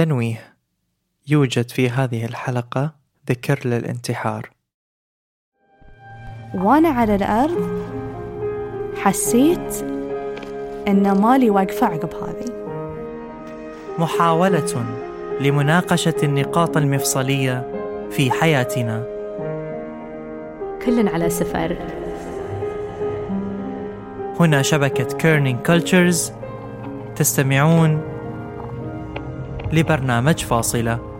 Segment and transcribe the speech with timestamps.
[0.00, 0.56] تنويه.
[1.28, 2.92] يوجد في هذه الحلقة
[3.28, 4.50] ذكر للانتحار.
[6.54, 7.84] وأنا على الأرض
[8.96, 9.82] حسيت
[10.88, 12.44] إن مالي واقفة عقب هذه.
[13.98, 14.86] محاولة
[15.40, 17.72] لمناقشة النقاط المفصلية
[18.10, 19.04] في حياتنا.
[20.84, 21.76] كل على سفر.
[24.40, 26.32] هنا شبكة Kerning Cultures
[27.16, 28.09] تستمعون
[29.72, 31.10] لبرنامج فاصلة.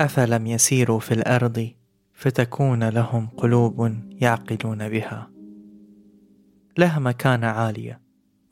[0.00, 1.70] أفلم يسيروا في الأرض
[2.12, 5.30] فتكون لهم قلوب يعقلون بها.
[6.78, 8.00] لها مكانة عالية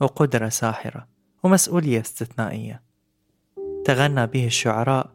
[0.01, 1.07] وقدرة ساحرة
[1.43, 2.83] ومسؤولية استثنائية.
[3.85, 5.11] تغنى به الشعراء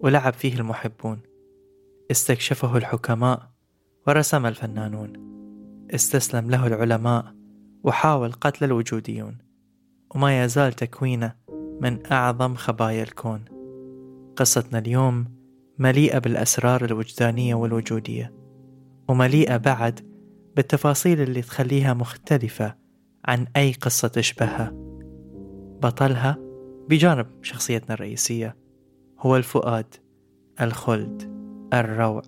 [0.00, 1.20] ولعب فيه المحبون.
[2.10, 3.49] استكشفه الحكماء
[4.06, 5.12] ورسم الفنانون.
[5.94, 7.34] استسلم له العلماء
[7.84, 9.38] وحاول قتل الوجوديون
[10.14, 11.34] وما يزال تكوينه
[11.80, 13.44] من أعظم خبايا الكون.
[14.36, 15.24] قصتنا اليوم
[15.78, 18.34] مليئة بالأسرار الوجدانية والوجودية
[19.08, 20.00] ومليئة بعد
[20.56, 22.74] بالتفاصيل اللي تخليها مختلفة
[23.24, 24.72] عن أي قصة تشبهها.
[25.82, 26.38] بطلها
[26.88, 28.56] بجانب شخصيتنا الرئيسية
[29.18, 29.94] هو الفؤاد
[30.60, 31.22] الخلد
[31.74, 32.22] الروع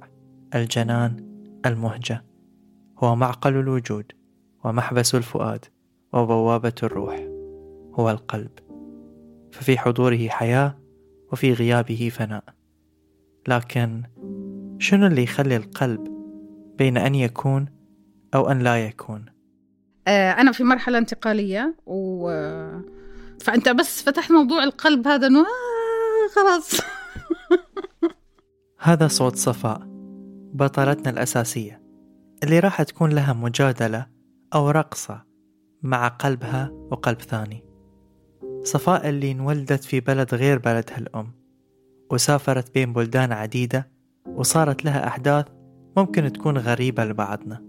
[0.55, 1.32] الجنان
[1.67, 2.25] المهجة
[2.99, 4.13] هو معقل الوجود
[4.65, 5.65] ومحبس الفؤاد
[6.13, 7.29] وبوابة الروح
[7.95, 8.51] هو القلب.
[9.53, 10.79] ففي حضوره حياة
[11.33, 12.45] وفي غيابه فناء.
[13.49, 14.03] لكن
[14.79, 16.09] شنو اللي يخلي القلب
[16.79, 17.69] بين أن يكون
[18.35, 19.25] أو أن لا يكون؟
[20.07, 22.31] آه، أنا في مرحلة انتقالية و
[23.41, 26.81] فأنت بس فتحت موضوع القلب هذا إنه آه خلاص.
[28.79, 29.92] هذا صوت صفاء.
[30.53, 31.83] بطلتنا الأساسية
[32.43, 34.07] اللي راح تكون لها مجادلة
[34.55, 35.25] أو رقصة
[35.83, 37.65] مع قلبها وقلب ثاني.
[38.65, 41.33] صفاء اللي انولدت في بلد غير بلدها الأم
[42.11, 43.91] وسافرت بين بلدان عديدة
[44.27, 45.47] وصارت لها أحداث
[45.97, 47.63] ممكن تكون غريبة لبعضنا.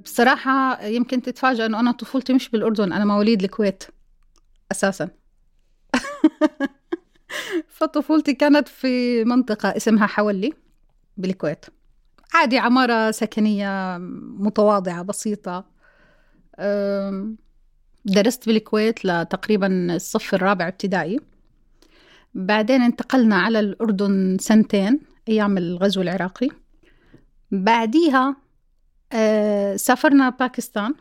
[0.00, 3.84] بصراحة يمكن تتفاجأ إنه أنا طفولتي مش بالأردن أنا مواليد الكويت
[4.72, 5.08] أساسا.
[7.76, 10.65] فطفولتي كانت في منطقة اسمها حولي.
[11.16, 11.66] بالكويت.
[12.34, 13.98] عادي عمارة سكنية
[14.38, 15.64] متواضعة بسيطة.
[18.04, 21.20] درست بالكويت لتقريبا الصف الرابع ابتدائي.
[22.34, 26.48] بعدين انتقلنا على الأردن سنتين أيام الغزو العراقي.
[27.50, 28.36] بعديها
[29.12, 30.94] آه سافرنا باكستان.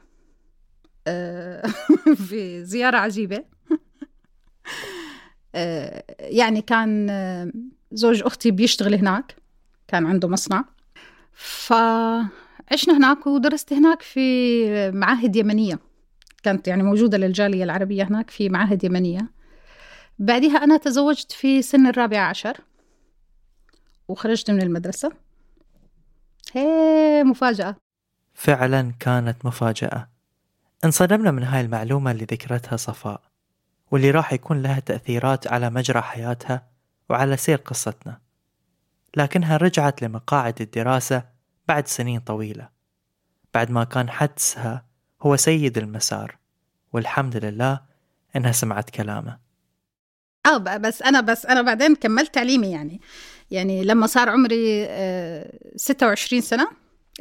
[1.07, 1.67] آه
[2.27, 3.43] في زيارة عجيبة.
[5.55, 7.11] آه يعني كان
[7.91, 9.35] زوج أختي بيشتغل هناك.
[9.87, 10.65] كان عنده مصنع.
[11.33, 15.79] فعشنا هناك ودرست هناك في معاهد يمنية.
[16.43, 19.31] كانت يعني موجودة للجالية العربية هناك في معاهد يمنية.
[20.19, 22.57] بعدها أنا تزوجت في سن الرابعة عشر.
[24.07, 25.11] وخرجت من المدرسة.
[26.53, 27.75] هي مفاجأة.
[28.33, 30.09] فعلا كانت مفاجأة.
[30.85, 33.21] انصدمنا من هاي المعلومة اللي ذكرتها صفاء
[33.91, 36.67] واللي راح يكون لها تأثيرات على مجرى حياتها
[37.09, 38.24] وعلى سير قصتنا.
[39.15, 41.23] لكنها رجعت لمقاعد الدراسة
[41.67, 42.69] بعد سنين طويلة.
[43.53, 44.85] بعد ما كان حدسها
[45.21, 46.37] هو سيد المسار
[46.93, 47.81] والحمد لله
[48.35, 49.37] إنها سمعت كلامه.
[50.45, 53.01] آه بس أنا بس أنا بعدين كملت تعليمي يعني.
[53.51, 54.85] يعني لما صار عمري
[55.75, 56.67] 26 آه، سنة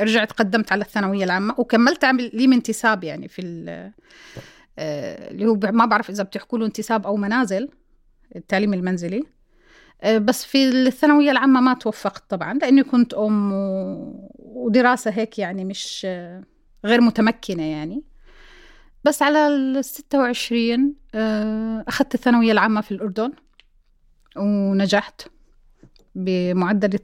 [0.00, 3.42] رجعت قدمت على الثانوية العامة وكملت لي انتساب يعني في
[4.78, 7.68] آه، اللي هو ما بعرف إذا بتحكوا له انتساب أو منازل
[8.36, 9.33] التعليم المنزلي.
[10.06, 14.30] بس في الثانوية العامة ما توفقت طبعا لأني كنت أم و...
[14.38, 16.06] ودراسة هيك يعني مش
[16.84, 18.02] غير متمكنة يعني.
[19.04, 20.94] بس على ال 26
[21.88, 23.32] أخذت الثانوية العامة في الأردن
[24.36, 25.22] ونجحت
[26.14, 26.98] بمعدل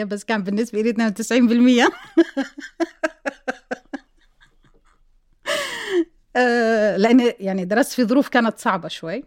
[0.00, 1.92] 62% بس كان بالنسبة لي 92%
[6.98, 9.24] لأن يعني درست في ظروف كانت صعبة شوي.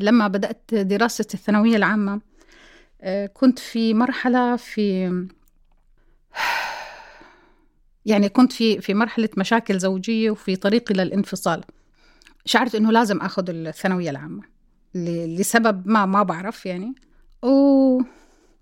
[0.00, 2.20] لما بدأت دراسة الثانوية العامة
[3.00, 5.06] آه، كنت في مرحلة في
[8.06, 11.64] يعني كنت في في مرحلة مشاكل زوجية وفي طريقي للانفصال.
[12.44, 14.42] شعرت إنه لازم أخذ الثانوية العامة
[14.94, 16.94] لسبب ما ما بعرف يعني.
[17.42, 18.00] و...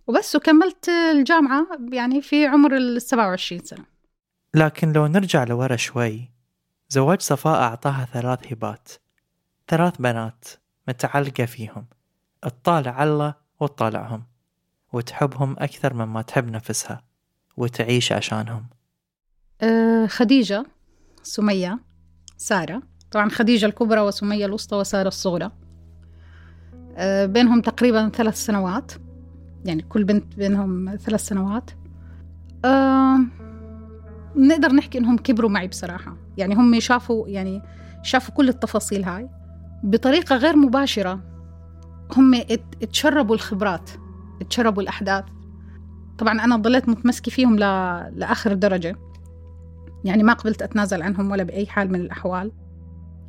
[0.06, 3.84] وبس وكملت الجامعة يعني في عمر ال 27 سنة.
[4.54, 6.30] لكن لو نرجع لورا شوي
[6.88, 8.88] زواج صفاء أعطاها ثلاث هبات
[9.68, 10.44] ثلاث بنات.
[10.88, 11.86] متعلقة فيهم.
[12.42, 14.24] تطالع الله وتطالعهم
[14.92, 17.02] وتحبهم أكثر مما تحب نفسها
[17.56, 18.66] وتعيش عشانهم.
[19.62, 20.66] أه خديجة
[21.22, 21.78] سمية
[22.36, 22.82] سارة.
[23.10, 25.50] طبعا خديجة الكبرى وسمية الوسطى وسارة الصغرى.
[26.96, 28.92] أه بينهم تقريبا ثلاث سنوات.
[29.64, 31.70] يعني كل بنت بينهم ثلاث سنوات.
[32.64, 33.18] أه
[34.36, 36.16] نقدر نحكي إنهم كبروا معي بصراحة.
[36.36, 37.62] يعني هم شافوا يعني
[38.02, 39.28] شافوا كل التفاصيل هاي.
[39.82, 41.20] بطريقة غير مباشرة.
[42.16, 42.34] هم
[42.82, 43.90] اتشربوا الخبرات
[44.40, 45.24] اتشربوا الأحداث.
[46.18, 47.60] طبعا أنا ضليت متمسكة فيهم ل...
[48.18, 48.96] لآخر درجة.
[50.04, 52.52] يعني ما قبلت أتنازل عنهم ولا بأي حال من الأحوال.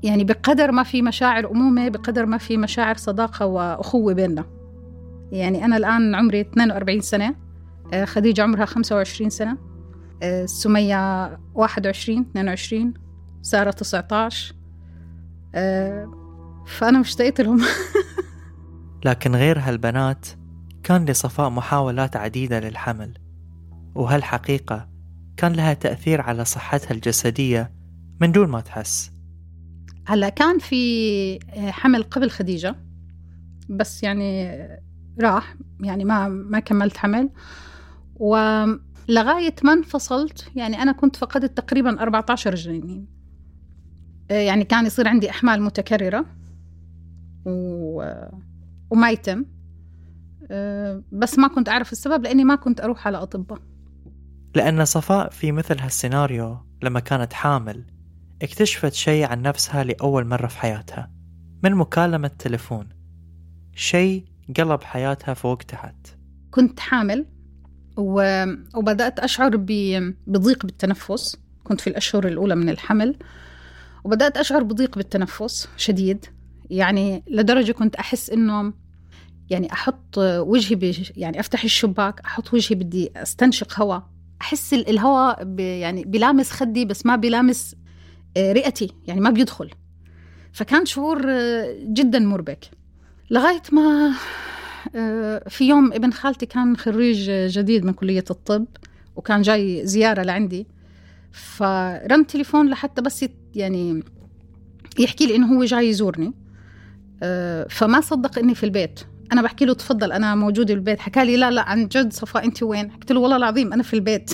[0.03, 4.45] يعني بقدر ما في مشاعر أمومة بقدر ما في مشاعر صداقة وأخوة بيننا.
[5.31, 7.35] يعني أنا الآن عمري 42 سنة
[7.93, 9.57] آه، خديجة عمرها 25 سنة
[10.23, 11.25] آه، سمية
[11.55, 12.93] 21 22
[13.41, 14.55] سارة 19
[16.67, 17.61] فأنا مشتقت لهم.
[19.05, 20.27] لكن غير هالبنات
[20.83, 23.13] كان لصفاء محاولات عديدة للحمل
[23.95, 24.89] وهالحقيقة
[25.37, 27.71] كان لها تأثير على صحتها الجسدية
[28.21, 29.11] من دون ما تحس.
[30.07, 31.39] هلا كان في
[31.71, 32.75] حمل قبل خديجة
[33.69, 34.57] بس يعني
[35.21, 37.29] راح يعني ما ما كملت حمل.
[38.15, 43.07] ولغاية ما انفصلت يعني أنا كنت فقدت تقريبا 14 جنين
[44.29, 46.25] يعني كان يصير عندي أحمال متكررة.
[47.45, 48.03] و...
[48.89, 49.45] وما يتم.
[50.51, 53.59] أه، بس ما كنت أعرف السبب لأني ما كنت أروح على أطباء.
[54.55, 57.85] لأن صفاء في مثل هالسيناريو لما كانت حامل
[58.41, 61.11] اكتشفت شيء عن نفسها لأول مرة في حياتها.
[61.63, 62.89] من مكالمة تليفون.
[63.75, 64.25] شيء
[64.57, 65.95] قلب حياتها فوق تحت.
[66.51, 67.25] كنت حامل
[67.97, 68.45] و...
[68.75, 69.67] وبدأت أشعر ب...
[70.27, 71.37] بضيق بالتنفس.
[71.63, 73.15] كنت في الأشهر الأولى من الحمل.
[74.03, 76.25] وبدأت أشعر بضيق بالتنفس شديد.
[76.69, 78.73] يعني لدرجة كنت أحس إنه
[79.49, 86.51] يعني أحط وجهي يعني أفتح الشباك أحط وجهي بدي أستنشق هواء أحس الهواء يعني بيلامس
[86.51, 87.75] خدي بس ما بيلامس
[88.37, 89.69] آه، رئتي يعني ما بيدخل.
[90.51, 92.65] فكان شعور آه، جدا مربك.
[93.31, 94.13] لغاية ما
[94.95, 98.65] آه، في يوم ابن خالتي كان خريج جديد من كلية الطب
[99.15, 100.67] وكان جاي زيارة لعندي.
[101.31, 103.25] فرن تليفون لحتى بس
[103.55, 104.03] يعني
[104.99, 106.33] يحكي لي إنه هو جاي يزورني.
[107.69, 108.99] فما صدق إني في البيت.
[109.33, 112.63] أنا بحكي له تفضل أنا موجوده بالبيت حكى لي لا لا عن جد صفاء أنت
[112.63, 114.31] وين؟ حكيت له والله العظيم أنا في البيت.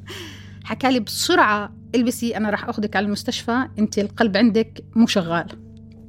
[0.64, 5.46] حكى لي بسرعة إلبسي أنا راح أخذك على المستشفى أنت القلب عندك مو شغال.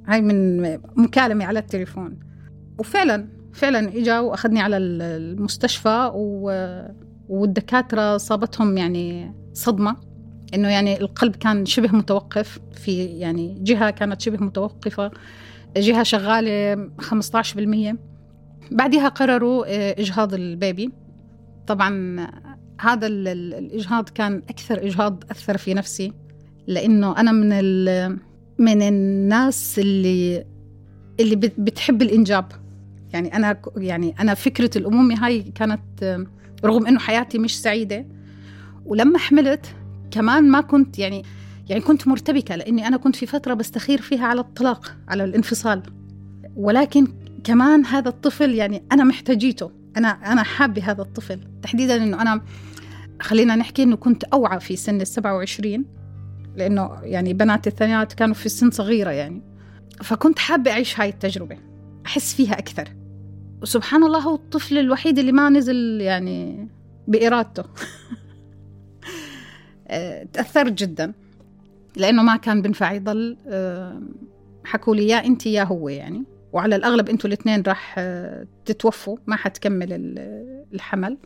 [0.08, 0.62] هاي من
[0.96, 2.20] مكالمة على التليفون.
[2.78, 6.51] وفعلا فعلا إجا وأخذني على المستشفى و...
[7.30, 9.96] والدكاترة صابتهم يعني صدمة.
[10.54, 15.12] إنه يعني القلب كان شبه متوقف في يعني جهة كانت شبه متوقفة.
[15.78, 17.98] جهة شغالة 15%
[18.72, 20.92] بعدها قرروا آه، إجهاض البيبي.
[21.68, 22.28] طبعا
[22.82, 26.13] هذا الإجهاض كان أكثر إجهاض أثر في نفسي
[26.68, 27.50] لأنه أنا من
[28.60, 30.46] من الناس اللي
[31.20, 32.51] اللي بتحب الإنجاب.
[33.13, 36.25] يعني أنا يعني أنا فكرة الأمومة هاي كانت آه،
[36.66, 38.06] رغم إنه حياتي مش سعيدة.
[38.86, 39.66] ولما حملت
[40.12, 41.24] كمان ما كنت يعني
[41.72, 45.84] يعني كنت مرتبكة لأني أنا كنت في فترة بستخير فيها على الطلاق على الانفصال.
[46.56, 47.08] ولكن
[47.44, 49.72] كمان هذا الطفل يعني أنا محتاجيته.
[49.98, 51.40] أنا أنا حابة هذا الطفل.
[51.62, 52.42] تحديدا إنه أنا
[53.22, 55.86] خلينا نحكي إنه كنت أوعى في سن السبعة وعشرين
[56.56, 59.42] لأنه يعني بنات الثانيات كانوا في سن صغيرة يعني.
[60.04, 61.58] فكنت حابة أعيش هاي التجربة
[62.06, 62.90] أحس فيها أكثر.
[63.62, 66.68] وسبحان الله هو الطفل الوحيد اللي ما نزل يعني
[67.08, 67.63] بإرادته.
[69.88, 71.21] آه، تأثرت جدا.
[71.98, 74.02] لأنه ما كان بنفع يضل آه،
[74.66, 76.24] حكوا لي يا أنت يا هو يعني.
[76.54, 78.00] وعلى الأغلب أنتوا الاثنين راح
[78.66, 79.88] تتوفوا ما حتكمل
[80.74, 81.18] الحمل.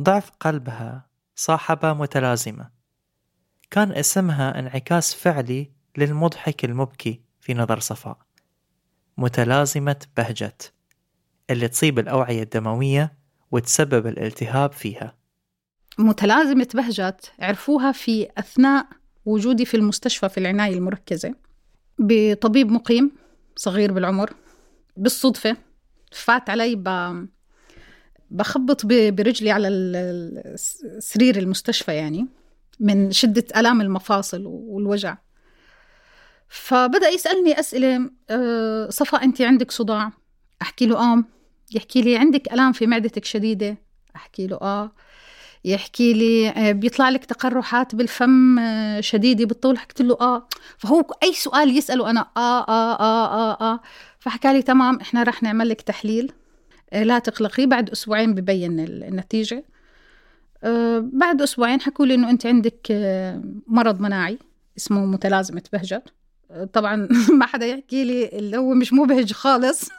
[0.00, 2.70] ضعف قلبها صاحبة متلازمة.
[3.70, 8.18] كان اسمها انعكاس فعلي للمضحك المبكي في نظر صفاء.
[9.16, 10.72] متلازمة بهجت
[11.50, 13.18] اللي تصيب الأوعية الدموية
[13.50, 15.19] وتسبب الالتهاب فيها.
[15.98, 18.86] متلازمة بهجت عرفوها في أثناء
[19.24, 21.34] وجودي في المستشفى في العناية المركزة.
[21.98, 23.10] بطبيب مقيم
[23.56, 24.32] صغير بالعمر
[24.96, 25.56] بالصدفة
[26.12, 26.88] فات علي ب...
[28.30, 29.68] بخبط برجلي على
[30.98, 32.26] سرير المستشفى يعني
[32.80, 35.16] من شدة آلام المفاصل والوجع.
[36.48, 40.12] فبدأ يسألني أسئلة أه صفا أنت عندك صداع؟
[40.62, 41.24] أحكي له آه.
[41.74, 43.76] يحكي لي عندك ألام في معدتك شديدة؟
[44.16, 44.92] أحكي له آه.
[45.64, 50.48] يحكي لي آه، بيطلع لك تقرحات بالفم آه، شديدة بالطول حكيت له آه.
[50.78, 53.80] فهو أي سؤال يسأله أنا آه آه آه آه, آه.
[54.18, 56.32] فحكى لي تمام إحنا رح نعمل لك تحليل
[56.92, 59.64] آه، لا تقلقي بعد أسبوعين ببين النتيجة.
[61.12, 62.86] بعد أسبوعين حكوا لي إنه أنت عندك
[63.66, 64.38] مرض مناعي
[64.78, 66.02] اسمه متلازمة بهجت
[66.72, 69.88] طبعا ما حدا يحكي لي اللي هو مش مبهج خالص.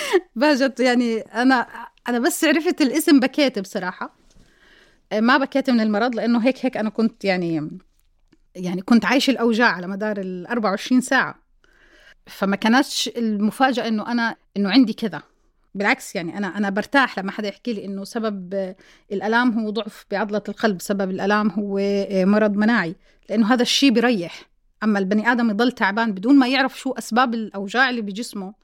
[0.36, 1.66] بهجت يعني أنا
[2.08, 4.16] أنا بس عرفت الاسم بكيت بصراحه
[5.12, 7.78] ما بكيت من المرض لأنه هيك هيك أنا كنت يعني
[8.56, 11.34] يعني كنت عايشة الأوجاع على مدار ال 24 ساعة.
[12.26, 15.22] فما كانتش المفاجأة إنه أنا إنه عندي كذا.
[15.74, 18.74] بالعكس يعني أنا أنا برتاح لما حدا يحكي لي إنه سبب
[19.12, 21.78] الألام هو ضعف بعضلة القلب سبب الألام هو
[22.10, 22.96] مرض مناعي.
[23.30, 24.42] لأنه هذا الشيء بيريح.
[24.82, 28.46] أما البني آدم يضل تعبان بدون ما يعرف شو أسباب الأوجاع اللي بجسمه.
[28.46, 28.54] آه،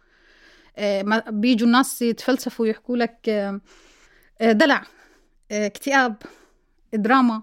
[1.29, 3.61] بيجوا الناس يتفلسفوا ويحكوا لك آه،
[4.41, 4.85] آه، دلع
[5.51, 6.17] اكتئاب
[6.95, 7.43] دراما.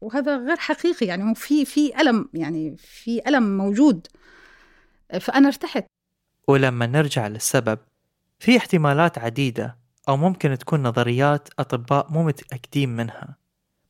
[0.00, 4.06] وهذا غير حقيقي يعني في في ألم يعني في ألم موجود.
[5.20, 5.84] فأنا ارتحت.
[6.48, 7.78] ولما نرجع للسبب
[8.38, 9.78] في احتمالات عديدة
[10.08, 13.36] أو ممكن تكون نظريات أطباء مو متأكدين منها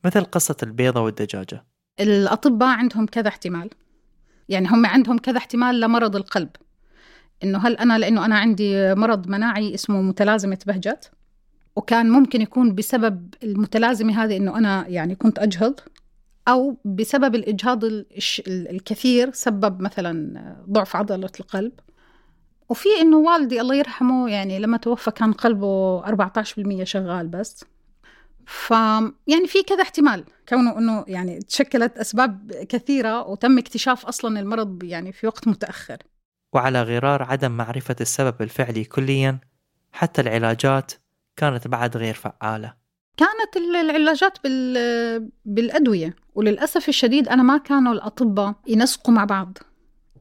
[0.05, 1.65] مثل قصة البيضة والدجاجة.
[2.01, 3.71] الأطباء عندهم كذا احتمال.
[4.49, 6.51] يعني هم عندهم كذا احتمال لمرض القلب.
[7.45, 11.11] إنه هل أنا لأنه أنا عندي مرض مناعي اسمه متلازمة بهجت
[11.77, 15.81] وكان ممكن يكون بسبب المتلازمة هذه إنه أنا يعني كنت أجهض
[16.49, 17.85] أو بسبب الإجهاض
[18.49, 21.73] الكثير سبب مثلا ضعف عضلة القلب.
[22.69, 27.65] وفي إنه والدي الله يرحمه يعني لما توفى كان قلبه 14% شغال بس.
[28.47, 28.71] ف
[29.27, 35.13] يعني في كذا احتمال كونه إنه يعني تشكلت أسباب كثيرة وتم اكتشاف أصلا المرض يعني
[35.13, 35.99] في وقت متأخر.
[36.57, 39.39] وعلى غرار عدم معرفة السبب الفعلي كليا
[39.93, 40.93] حتى العلاجات
[41.37, 42.75] كانت بعد غير فعالة.
[43.17, 45.31] كانت العلاجات بال...
[45.45, 49.59] بالأدوية وللأسف الشديد أنا ما كانوا الأطباء ينسقوا مع بعض.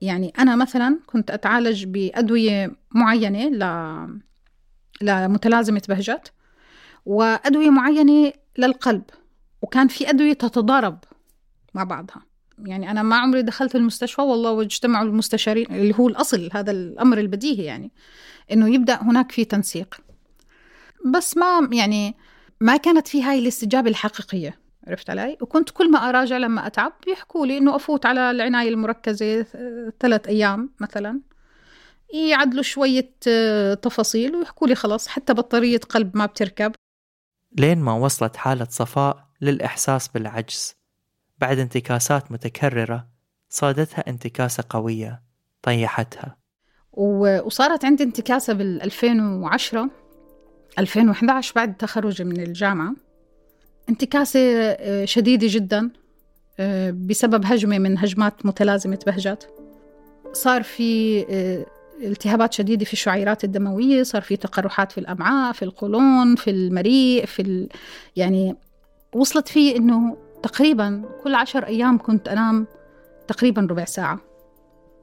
[0.01, 3.63] يعني أنا مثلا كنت أتعالج بأدوية معينة ل...
[5.01, 6.33] لمتلازمة بهجت
[7.05, 9.03] وأدوية معينة للقلب
[9.61, 10.99] وكان في أدوية تتضارب
[11.73, 12.21] مع بعضها.
[12.59, 17.63] يعني أنا ما عمري دخلت المستشفى والله واجتمعوا المستشارين اللي هو الأصل هذا الأمر البديهي
[17.63, 17.91] يعني
[18.51, 19.95] إنه يبدأ هناك في تنسيق.
[21.13, 22.15] بس ما يعني
[22.61, 27.45] ما كانت في هاي الاستجابة الحقيقية عرفت علي؟ وكنت كل ما أراجع لما أتعب بيحكوا
[27.45, 29.45] لي إنه أفوت على العناية المركزة
[29.99, 31.21] ثلاث أيام مثلا
[32.13, 36.71] يعدلوا شوية آه، تفاصيل ويحكوا لي خلاص حتى بطارية قلب ما بتركب.
[37.57, 40.75] لين ما وصلت حالة صفاء للإحساس بالعجز.
[41.37, 43.07] بعد انتكاسات متكررة
[43.49, 45.21] صادتها انتكاسة قوية
[45.61, 46.37] طيحتها.
[46.93, 49.89] وصارت عندي انتكاسة بال 2010
[50.79, 52.95] 2011 بعد تخرجي من الجامعة.
[53.89, 55.89] انتكاسة آه، شديدة جدا
[56.59, 59.49] آه، بسبب هجمة من هجمات متلازمة بهجت
[60.33, 61.65] صار في آه،
[62.01, 67.41] التهابات شديدة في الشعيرات الدموية صار في تقرحات في الأمعاء في القولون في المريء في
[67.41, 67.69] ال...
[68.15, 68.55] يعني
[69.13, 72.67] وصلت فيه إنه تقريبا كل عشر أيام كنت أنام
[73.27, 74.19] تقريبا ربع ساعة.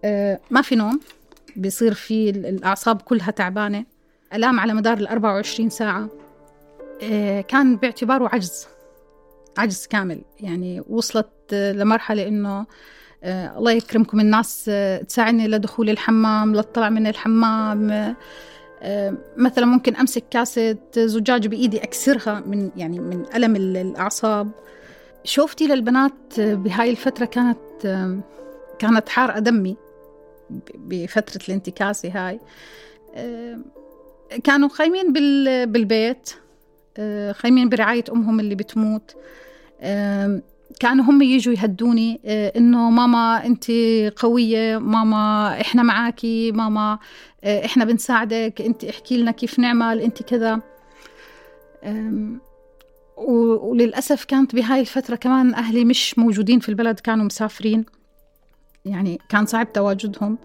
[0.04, 1.00] أه ما في نوم
[1.56, 3.84] بيصير في الأعصاب كلها تعبانة.
[4.34, 6.08] ألام على مدار ال 24 ساعة.
[7.02, 8.66] أه كان باعتباره عجز
[9.58, 10.20] عجز كامل.
[10.40, 12.66] يعني وصلت لمرحلة إنه
[13.24, 17.90] أه الله يكرمكم الناس أه تساعدني لدخول الحمام للطلع من الحمام.
[18.82, 24.50] أه مثلا ممكن أمسك كاسه زجاج بإيدي أكسرها من يعني من ألم الأعصاب.
[25.24, 27.58] شوفتي للبنات بهاي الفترة كانت
[28.78, 29.76] كانت حارقة دمي
[30.74, 32.40] بفترة الانتكاسة هاي.
[34.44, 35.12] كانوا خايمين
[35.66, 36.30] بالبيت
[37.32, 39.16] خايمين برعاية أمهم اللي بتموت.
[40.80, 42.20] كانوا هم يجوا يهدوني
[42.56, 43.70] إنه ماما أنت
[44.16, 46.98] قوية ماما إحنا معاكي ماما
[47.44, 50.60] إحنا بنساعدك أنت احكي لنا كيف نعمل أنت كذا.
[53.18, 57.84] أم، و- وللأسف كانت بهاي الفترة كمان أهلي مش موجودين في البلد كانوا مسافرين.
[58.84, 60.38] يعني كان صعب تواجدهم.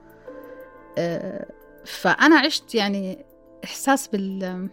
[0.98, 1.46] أه،
[1.86, 3.26] فأنا عشت يعني
[3.64, 4.70] إحساس بال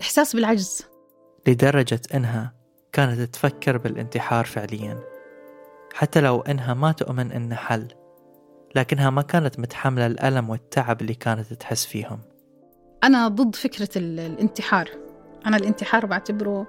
[0.00, 0.82] إحساس بالعجز.
[1.48, 2.54] لدرجة إنها
[2.92, 4.98] كانت تفكر بالانتحار فعليا.
[5.94, 7.88] حتى لو إنها ما تؤمن إنه حل
[8.74, 12.20] لكنها ما كانت متحملة الألم والتعب اللي كانت تحس فيهم.
[13.04, 14.90] أنا ضد فكرة ال- الانتحار.
[15.46, 16.66] أنا الانتحار بعتبره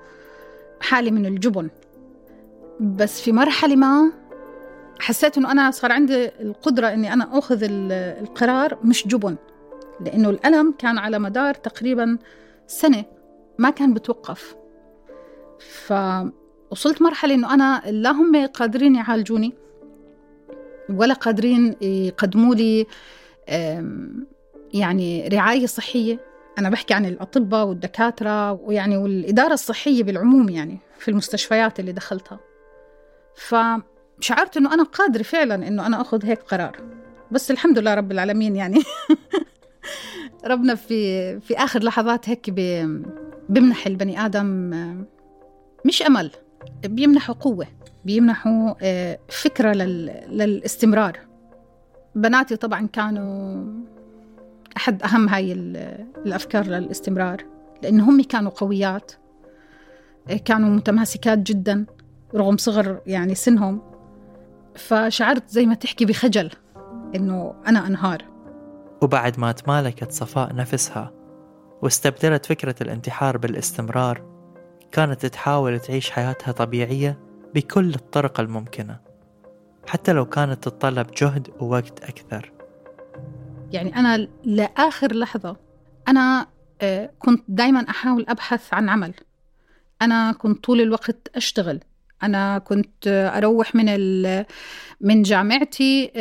[0.81, 1.69] حالة من الجبن.
[2.79, 4.11] بس في مرحلة ما
[4.99, 9.35] حسيت إنه أنا صار عندي القدرة إني أنا أخذ ال- القرار مش جبن
[10.01, 12.17] لأنه الألم كان على مدار تقريبا
[12.67, 13.05] سنة
[13.57, 14.55] ما كان بتوقف.
[15.59, 19.53] فوصلت مرحلة إنه أنا لا هم قادرين يعالجوني
[20.89, 22.85] ولا قادرين يقدموا لي
[24.73, 26.19] يعني رعاية صحية.
[26.59, 32.39] أنا بحكي عن الأطباء والدكاترة ويعني والإدارة الصحية بالعموم يعني في المستشفيات اللي دخلتها.
[33.35, 36.77] فشعرت إنه أنا قادرة فعلا إنه أنا أخذ هيك قرار.
[37.31, 38.79] بس الحمد لله رب العالمين يعني
[40.45, 42.49] ربنا في في آخر لحظات هيك
[43.49, 44.95] بيمنح البني آدم آه،
[45.85, 46.31] مش أمل
[46.85, 47.67] بيمنحه قوة
[48.05, 51.19] بيمنحه آه، فكرة لل- للاستمرار.
[52.15, 53.63] بناتي طبعا كانوا
[54.77, 57.45] أحد أهم هاي ال- الأفكار للاستمرار
[57.83, 59.11] لأن هم كانوا قويات
[60.45, 61.85] كانوا متماسكات جدا
[62.35, 63.81] رغم صغر يعني سنهم.
[64.75, 66.49] فشعرت زي ما تحكي بخجل
[67.15, 68.23] إنه أنا أنهار.
[69.01, 71.11] وبعد ما تمالكت صفاء نفسها
[71.81, 74.23] واستبدلت فكرة الانتحار بالاستمرار
[74.91, 77.19] كانت تحاول تعيش حياتها طبيعية
[77.55, 78.99] بكل الطرق الممكنة
[79.87, 82.52] حتى لو كانت تتطلب جهد ووقت أكثر.
[83.73, 85.55] يعني أنا لآخر لحظة
[86.07, 86.47] أنا
[86.81, 89.13] آه، كنت دايما أحاول أبحث عن عمل.
[90.01, 91.79] أنا كنت طول الوقت أشتغل.
[92.23, 93.85] أنا كنت أروح من
[95.01, 96.11] من جامعتي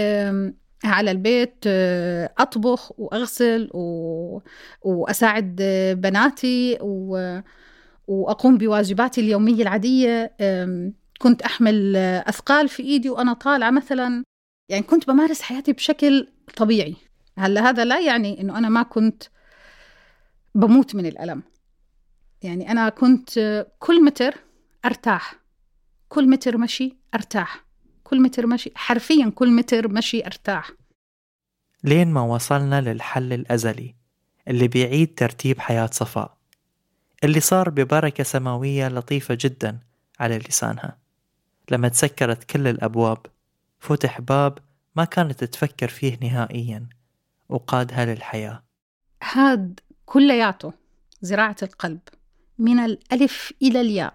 [0.84, 4.40] على البيت آه، أطبخ وأغسل و...
[4.82, 5.56] وأساعد
[5.98, 7.38] بناتي و...
[8.06, 10.36] وأقوم بواجباتي اليومية العادية.
[11.18, 14.24] كنت أحمل أثقال في إيدي وأنا طالعة مثلا.
[14.68, 16.96] يعني كنت بمارس حياتي بشكل طبيعي.
[17.38, 19.22] هلا هذا لا يعني إنه أنا ما كنت
[20.54, 21.42] بموت من الألم.
[22.42, 24.34] يعني أنا كنت كل متر
[24.84, 25.34] أرتاح
[26.08, 27.64] كل متر مشي أرتاح
[28.04, 30.70] كل متر مشي حرفيا كل متر مشي أرتاح.
[31.84, 33.94] لين ما وصلنا للحل الأزلي
[34.48, 36.36] اللي بيعيد ترتيب حياة صفاء
[37.24, 39.78] اللي صار ببركة سماوية لطيفة جدا
[40.20, 40.98] على لسانها.
[41.70, 43.26] لما تسكرت كل الأبواب
[43.78, 44.58] فتح باب
[44.96, 46.88] ما كانت تفكر فيه نهائيا.
[47.52, 48.62] وقادها للحياة
[49.22, 50.72] هاد كلياته
[51.22, 52.00] زراعة القلب
[52.58, 54.14] من الألف إلى الياء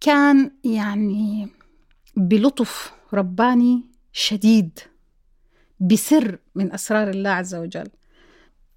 [0.00, 1.48] كان يعني
[2.16, 4.78] بلطف رباني شديد
[5.80, 7.88] بسر من أسرار الله عز وجل.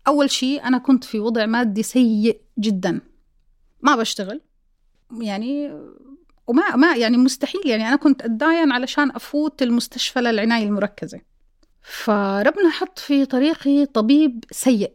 [0.08, 3.02] أول شيء أنا كنت في وضع مادي سيء جدا.
[3.82, 4.42] ما بشتغل
[5.22, 5.72] يعني
[6.48, 11.22] وما ما يعني مستحيل يعني أنا كنت أتداين علشان أفوت المستشفى للعناية المركزة.
[11.84, 14.92] فربنا حط في طريقي طبيب سيء.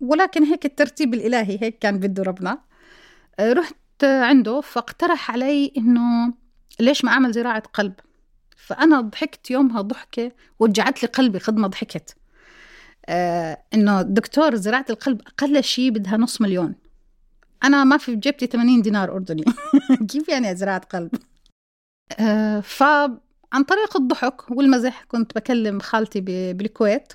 [0.00, 2.58] ولكن هيك الترتيب الإلهي هيك كان بده ربنا.
[3.38, 6.34] آه، رحت عنده فاقترح علي إنه
[6.80, 7.94] ليش ما أعمل زراعة قلب؟
[8.56, 12.16] فأنا ضحكت يومها ضحكة وجعت لي قلبي قد ما ضحكت.
[13.06, 16.74] آه إنه دكتور زراعة القلب أقل شيء بدها نص مليون.
[17.64, 19.44] أنا ما في بجيبتي 80 دينار أردني.
[20.10, 21.10] كيف يعني زراعة قلب؟
[22.20, 22.60] آه
[23.52, 26.20] فعن طريق الضحك والمزح كنت بكلم خالتي
[26.52, 27.12] بالكويت.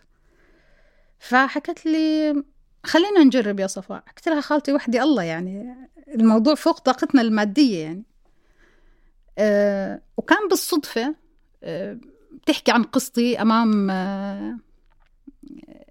[1.20, 2.44] فحكت لي
[2.86, 4.04] خلينا نجرب يا صفاء.
[4.18, 5.76] قلت لها خالتي وحدي الله يعني
[6.08, 8.04] الموضوع فوق طاقتنا المادية يعني.
[9.38, 11.16] أه وكان بالصدفة
[11.64, 12.00] أه
[12.32, 14.58] بتحكي عن قصتي أمام أه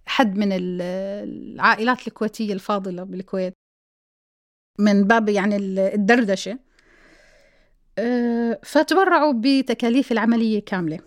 [0.07, 0.83] حد من ال-
[1.53, 3.55] العائلات الكويتية الفاضلة بالكويت.
[4.79, 6.59] من باب يعني ال- الدردشة.
[8.63, 10.99] فتبرعوا بتكاليف العملية كاملة.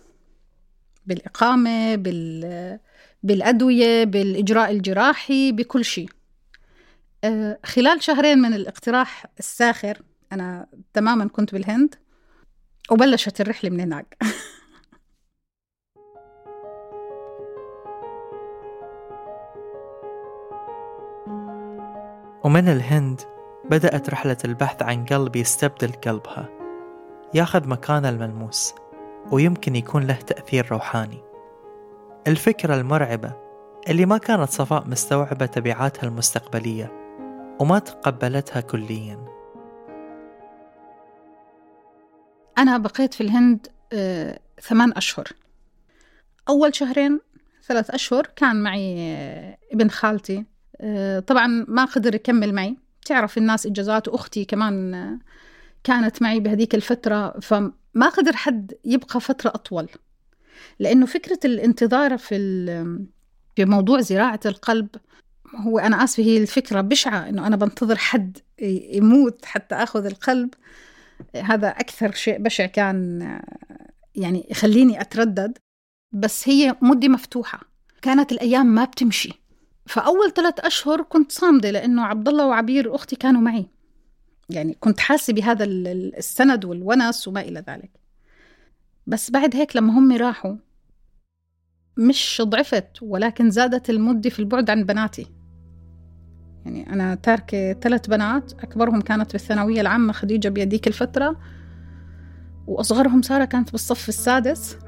[1.06, 2.78] بالإقامة بال
[3.22, 6.08] بالأدوية بالإجراء الجراحي بكل شيء.
[7.24, 11.94] آه، خلال شهرين من الاقتراح الساخر أنا تماما كنت بالهند
[12.90, 14.16] وبلشت الرحلة من هناك.
[22.44, 23.20] ومن الهند
[23.70, 26.55] بدأت رحلة البحث عن قلب يستبدل قلبها.
[27.34, 28.74] ياخذ مكان الملموس
[29.32, 31.22] ويمكن يكون له تأثير روحاني.
[32.26, 33.32] الفكرة المرعبة
[33.88, 36.92] اللي ما كانت صفاء مستوعبة تبعاتها المستقبلية
[37.60, 39.26] وما تقبلتها كليا.
[42.58, 45.28] أنا بقيت في الهند آه، ثمان أشهر.
[46.48, 47.20] أول شهرين
[47.66, 50.44] ثلاث أشهر كان معي آه، ابن خالتي.
[50.80, 52.76] آه، طبعا ما قدر يكمل معي.
[53.06, 55.18] تعرف الناس إجازات وأختي كمان
[55.86, 59.88] كانت معي بهذيك الفترة فما قدر حد يبقى فترة أطول.
[60.78, 62.36] لأنه فكرة الانتظار في
[63.56, 64.88] في موضوع زراعة القلب
[65.54, 68.38] هو أنا آسفة هي الفكرة بشعة إنه أنا بنتظر حد
[68.92, 70.54] يموت حتى آخذ القلب.
[71.36, 73.20] هذا أكثر شيء بشع كان
[74.14, 75.58] يعني يخليني أتردد.
[76.12, 77.60] بس هي مدة مفتوحة.
[78.02, 79.32] كانت الأيام ما بتمشي.
[79.86, 83.75] فأول ثلاث أشهر كنت صامدة لأنه عبد الله وعبير أختي كانوا معي.
[84.50, 87.90] يعني كنت حاسة بهذا السند والونس وما إلى ذلك.
[89.06, 90.56] بس بعد هيك لما هم راحوا
[91.96, 95.26] مش ضعفت ولكن زادت المدة في البعد عن بناتي.
[96.64, 101.36] يعني أنا تاركة ثلاث بنات أكبرهم كانت بالثانوية العامة خديجة بهذيك الفترة
[102.66, 104.78] وأصغرهم سارة كانت بالصف السادس.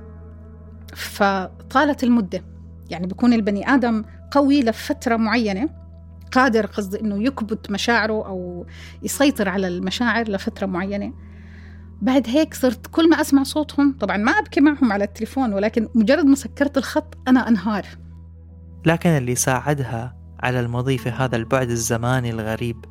[0.94, 2.44] فطالت المدة.
[2.90, 5.68] يعني بيكون البني آدم قوي لفترة معينة.
[6.32, 8.66] قادر قصدي إنه يكبت مشاعره أو
[9.02, 11.12] يسيطر على المشاعر لفترة معينة.
[12.02, 16.24] بعد هيك صرت كل ما أسمع صوتهم طبعا ما أبكي معهم على التليفون ولكن مجرد
[16.24, 17.86] ما سكرت الخط أنا أنهار.
[18.86, 22.84] لكن اللي ساعدها على المضي في هذا البعد الزماني الغريب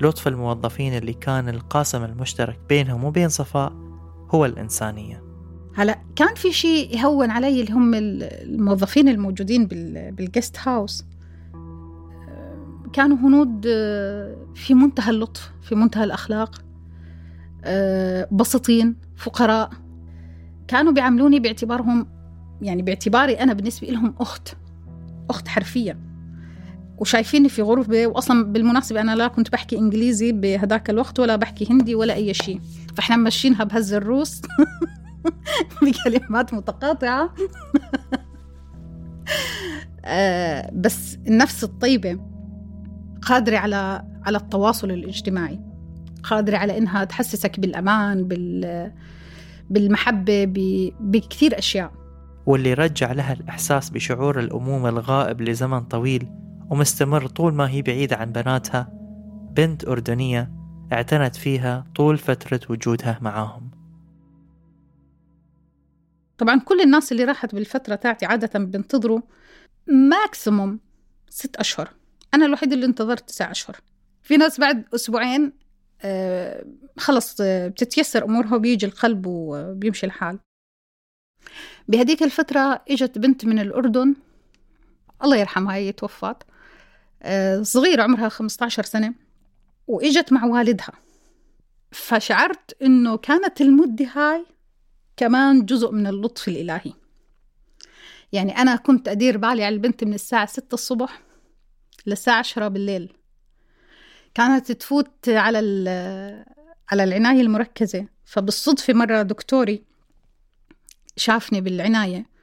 [0.00, 3.72] لطف الموظفين اللي كان القاسم المشترك بينهم وبين صفاء
[4.30, 5.24] هو الإنسانية.
[5.76, 9.66] هلا كان في شيء يهون علي اللي هم الموظفين الموجودين
[10.12, 11.04] بالجست هاوس
[12.94, 16.64] كانوا هنود آه، في منتهى اللطف في منتهى الأخلاق
[17.64, 19.70] آه، بسيطين فقراء.
[20.68, 22.06] كانوا بيعاملوني باعتبارهم
[22.62, 24.48] يعني باعتباري أنا بالنسبة لهم أخت
[25.30, 25.98] أخت حرفيا.
[26.98, 31.94] وشايفيني في غرفة وأصلا بالمناسبة أنا لا كنت بحكي إنجليزي بهداك الوقت ولا بحكي هندي
[31.94, 32.60] ولا أي شيء.
[32.96, 34.42] فإحنا ماشيينها بهز الروس.
[35.82, 37.34] بكلمات متقاطعة.
[40.04, 42.33] آه، بس النفس الطيبة.
[43.26, 45.60] قادرة على على التواصل الاجتماعي
[46.22, 48.92] قادرة على إنها تحسسك بالأمان بال
[49.70, 50.44] بالمحبة
[51.00, 51.92] بكثير أشياء.
[52.46, 56.28] واللي رجع لها الإحساس بشعور الأمومة الغائب لزمن طويل
[56.70, 58.88] ومستمر طول ما هي بعيدة عن بناتها
[59.56, 60.52] بنت أردنية
[60.92, 63.70] اعتنت فيها طول فترة وجودها معاهم.
[66.38, 69.20] طبعا كل الناس اللي راحت بالفترة تاعتي عادة بينتظروا
[69.88, 70.80] ماكسيموم
[71.28, 71.88] ست أشهر.
[72.34, 73.80] أنا الوحيدة اللي انتظرت تسع أشهر.
[74.22, 75.52] في ناس بعد أسبوعين
[76.02, 76.64] آه
[76.98, 80.38] خلص آه بتتيسر أمورها وبيجي القلب وبيمشي الحال.
[81.88, 84.14] بهديك الفترة إجت بنت من الأردن
[85.24, 86.36] الله يرحمها هي توفت.
[87.22, 89.14] آه صغيرة عمرها 15 سنة
[89.86, 90.92] وإجت مع والدها.
[91.92, 94.46] فشعرت إنه كانت المدة هاي
[95.16, 96.92] كمان جزء من اللطف الإلهي.
[98.32, 101.20] يعني أنا كنت أدير بالي على البنت من الساعة ستة الصبح
[102.06, 103.16] للساعة عشرة بالليل.
[104.34, 105.58] كانت تفوت على
[106.90, 108.06] على العناية المركزة.
[108.24, 109.82] فبالصدفة مرة دكتوري
[111.16, 112.34] شافني بالعناية.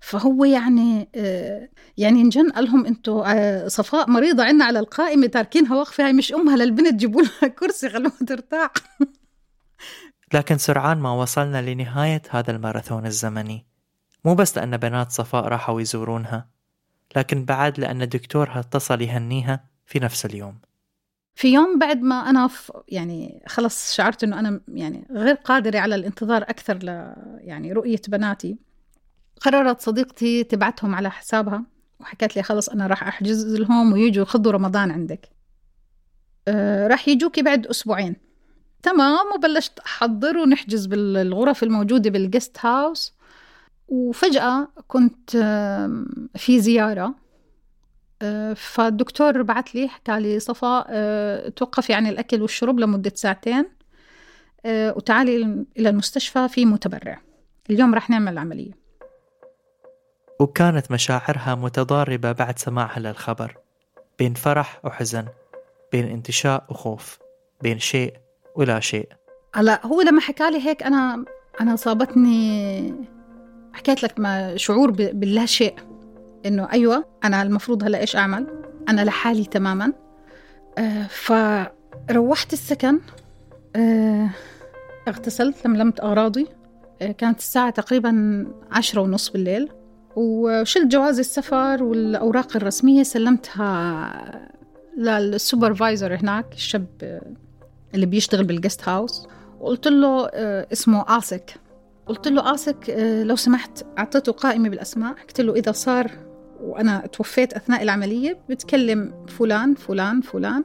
[0.00, 5.76] فهو يعني آه، يعني انجن قال لهم إنتوا آه، صفاء مريضة عنا على القائمة تاركينها
[5.76, 8.70] واقفة هاي مش أمها للبنت جيبوا لها كرسي خلوها ترتاح.
[10.34, 13.66] لكن سرعان ما وصلنا لنهاية هذا الماراثون الزمني.
[14.24, 16.48] مو بس لأن بنات صفاء راحوا يزورونها.
[17.16, 20.58] لكن بعد لأن دكتورها اتصل يهنيها في نفس اليوم.
[21.34, 22.50] في يوم بعد ما أنا
[22.88, 28.56] يعني خلص شعرت إنه أنا يعني غير قادرة على الانتظار أكثر ل يعني رؤية بناتي
[29.40, 31.64] قررت صديقتي تبعتهم على حسابها
[32.00, 35.28] وحكت لي خلص أنا راح أحجز لهم ويجوا يخضوا رمضان عندك.
[36.48, 38.16] أه راح يجوكي بعد أسبوعين.
[38.82, 43.14] تمام وبلشت أحضر ونحجز بالغرف الموجودة بالجست هاوس
[43.92, 45.30] وفجأة كنت
[46.34, 47.14] في زيارة
[48.22, 53.64] آه، فالدكتور بعت لي حكى لي صفاء آه، توقفي عن الأكل والشرب لمدة ساعتين
[54.66, 55.36] آه، وتعالي
[55.78, 57.20] إلى المستشفى في متبرع.
[57.70, 58.72] اليوم رح نعمل العملية.
[60.40, 63.56] وكانت مشاعرها متضاربة بعد سماعها للخبر.
[64.18, 65.24] بين فرح وحزن
[65.92, 67.18] بين انتشاء وخوف
[67.62, 68.14] بين شيء
[68.56, 69.08] ولا شيء.
[69.54, 71.24] هلا هو لما حكى لي هيك أنا
[71.60, 72.94] أنا صابتني
[73.72, 75.74] حكيت لك ما شعور باللا شيء.
[76.46, 78.46] إنه أيوه أنا المفروض هلا إيش أعمل؟
[78.88, 79.92] أنا لحالي تماما.
[80.78, 83.00] آه فروحت السكن.
[83.76, 84.30] آه
[85.08, 86.46] اغتسلت لملمت أغراضي.
[87.02, 89.68] آه، كانت الساعة تقريبا عشرة ونص بالليل.
[90.16, 94.48] وشلت جواز السفر والأوراق الرسمية سلمتها
[94.98, 96.86] للسوبرفايزر هناك الشاب
[97.94, 99.28] اللي بيشتغل بالجست هاوس
[99.60, 100.26] وقلت له
[100.72, 101.54] اسمه آسك.
[102.06, 105.12] قلت له آسك آه، لو سمحت أعطيته قائمة بالأسماء.
[105.12, 106.10] قلت له إذا صار
[106.60, 110.64] وأنا توفيت أثناء العملية بتكلم فلان فلان فلان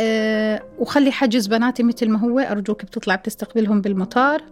[0.00, 2.38] أه وخلي حجز بناتي مثل ما هو.
[2.38, 4.42] أرجوك بتطلع بتستقبلهم بالمطار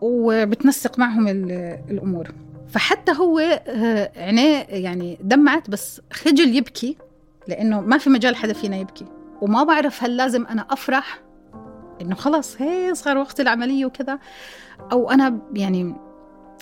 [0.00, 1.28] وبتنسق معهم
[1.90, 2.28] الأمور.
[2.68, 6.96] فحتى هو آه، عينيه يعني دمعت بس خجل يبكي
[7.48, 9.06] لأنه ما في مجال حدا فينا يبكي.
[9.40, 11.20] وما بعرف هل لازم أنا أفرح
[12.00, 14.18] إنه خلص هي صار وقت العملية وكذا.
[14.92, 15.94] أو أنا يعني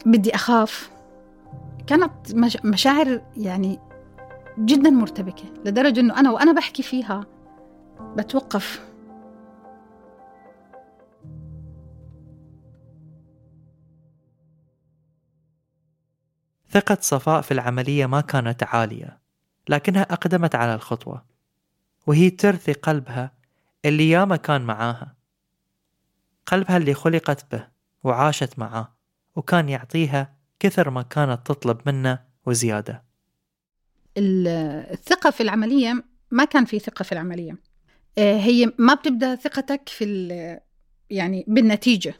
[0.06, 0.90] بدي أخاف.
[1.86, 2.12] كانت
[2.64, 3.80] مشاعر يعني
[4.58, 7.26] جدا مرتبكة لدرجة إنه أنا وأنا بحكي فيها
[8.16, 8.86] بتوقف.
[16.70, 19.18] ثقة صفاء في العملية ما كانت عالية
[19.68, 21.24] لكنها أقدمت على الخطوة
[22.06, 23.32] وهي ترثي قلبها
[23.84, 25.14] اللي ياما كان معاها.
[26.46, 27.75] قلبها اللي خلقت به.
[28.06, 28.96] وعاشت معاه
[29.36, 33.04] وكان يعطيها كثر ما كانت تطلب منه وزيادة.
[34.18, 37.58] الثقة في العملية ما كان في ثقة في العملية.
[38.18, 40.58] آه، هي ما بتبدأ ثقتك في
[41.10, 42.14] يعني بالنتيجة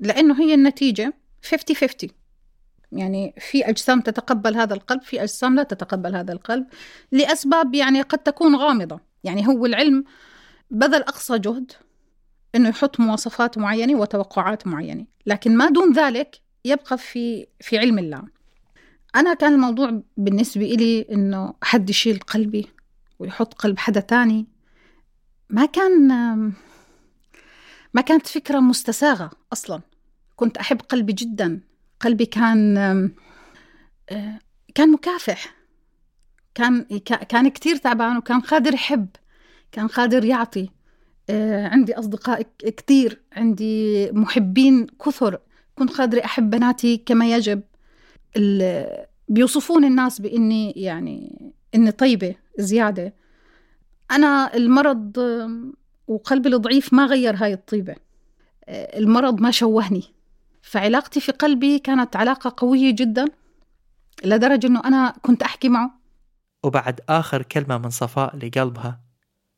[0.00, 2.10] لأنه هي النتيجة 50 50
[2.92, 6.66] يعني في أجسام تتقبل هذا القلب في أجسام لا تتقبل هذا القلب
[7.12, 9.00] لأسباب يعني قد تكون غامضة.
[9.24, 10.04] يعني هو العلم
[10.70, 11.72] بذل أقصى جهد
[12.54, 15.06] أنه يحط مواصفات معينة وتوقعات معينة.
[15.26, 18.22] لكن ما دون ذلك يبقى في في علم الله.
[19.16, 22.66] أنا كان الموضوع بالنسبة إلي إنه حد يشيل قلبي
[23.18, 24.46] ويحط قلب حدا تاني
[25.50, 26.08] ما كان
[27.94, 29.80] ما كانت فكرة مستساغة أصلا.
[30.36, 31.60] كنت أحب قلبي جدا.
[32.00, 32.74] قلبي كان
[34.74, 35.54] كان مكافح.
[36.54, 36.82] كان
[37.28, 39.08] كان كتير تعبان وكان قادر يحب
[39.72, 40.70] كان قادر يعطي.
[41.72, 45.38] عندي أصدقاء كتير عندي محبين كثر
[45.74, 47.62] كنت قادرة أحب بناتي كما يجب.
[49.28, 53.14] بيوصفون الناس بإني يعني إني طيبة زيادة.
[54.10, 55.18] أنا المرض
[56.06, 57.96] وقلبي الضعيف ما غير هاي الطيبة.
[58.68, 60.02] المرض ما شوهني.
[60.62, 63.24] فعلاقتي في قلبي كانت علاقة قوية جدا
[64.24, 66.00] لدرجة أنه أنا كنت أحكي معه.
[66.64, 69.00] وبعد آخر كلمة من صفاء لقلبها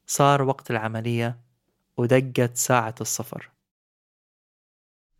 [0.06, 1.38] صار وقت العملية.
[1.98, 3.50] ودقت ساعة الصفر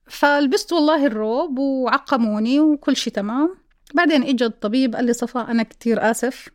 [0.07, 3.57] فلبست والله الروب وعقموني وكل شيء تمام.
[3.95, 6.49] بعدين اجى الطبيب قال لي صفاء أنا كتير آسف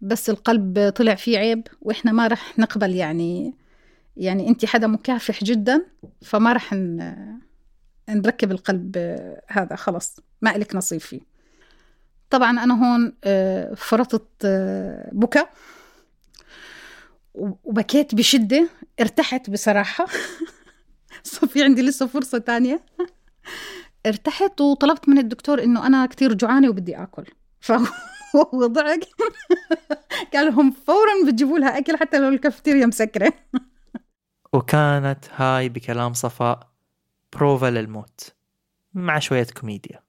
[0.00, 3.54] بس القلب طلع فيه عيب وإحنا ما رح نقبل يعني
[4.16, 5.86] يعني انت حدا مكافح جدا
[6.22, 6.74] فما رح
[8.08, 8.96] نركب القلب
[9.48, 11.20] هذا خلص ما إلك نصيب فيه.
[12.30, 15.44] طبعا أنا هون آه، فرطت آه، بكى
[17.36, 18.68] وبكيت بشدة
[19.00, 20.06] ارتحت بصراحة.
[21.52, 22.80] في عندي لسه فرصة تانية.
[24.06, 27.24] ارتحت وطلبت من الدكتور إنه أنا كتير جوعانة وبدي آكل.
[27.60, 29.08] فهو ضحك.
[30.34, 33.32] قال لهم فورا بتجيبوا لها أكل حتى لو الكافتيريا مسكرة.
[34.52, 36.70] وكانت هاي بكلام صفاء
[37.32, 38.34] بروفا للموت
[38.94, 40.05] مع شوية كوميديا.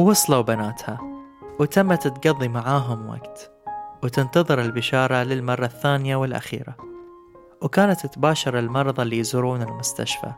[0.00, 1.00] ووصلوا بناتها
[1.58, 3.50] وتمت تقضي معاهم وقت
[4.02, 6.76] وتنتظر البشارة للمرة الثانية والأخيرة.
[7.62, 10.32] وكانت تباشر المرضى اللي يزورون المستشفى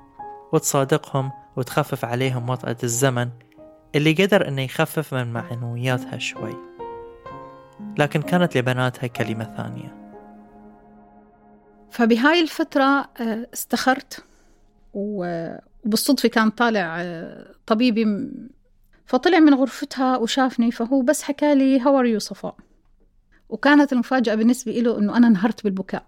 [0.52, 3.28] وتصادقهم وتخفف عليهم وطأة الزمن
[3.94, 6.56] اللي قدر إنه يخفف من معنوياتها شوي.
[7.98, 10.12] لكن كانت لبناتها كلمة ثانية.
[11.90, 14.24] فبهاي الفترة آه، استخرت
[14.94, 18.04] وبالصدفة كان طالع آه، طبيبي
[19.12, 22.56] فطلع من غرفتها وشافني فهو بس حكى لي how are you صفاء?
[23.48, 26.04] وكانت المفاجأة بالنسبة له إنه أنا انهرت بالبكاء.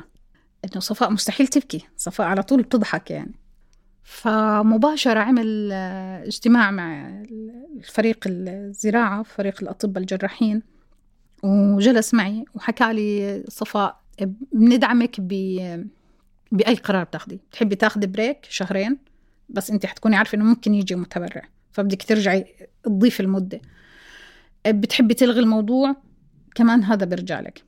[0.65, 3.35] إنه صفاء مستحيل تبكي صفاء على طول بتضحك يعني.
[4.03, 7.21] فمباشرة عمل آه، اجتماع مع
[7.77, 10.63] الفريق الزراعة فريق الأطباء الجراحين
[11.43, 14.01] وجلس معي وحكى لي صفاء
[14.53, 15.29] بندعمك ب
[16.53, 18.99] بأي قرار بتاخدي بتحبي تاخدي بريك شهرين؟
[19.49, 21.43] بس أنت حتكوني عارفة إنه ممكن يجي متبرع.
[21.75, 23.61] فبدك ترجعي تضيفي المدة.
[24.67, 25.97] بتحبي تلغي الموضوع
[26.55, 27.65] كمان هذا بيرجع لك.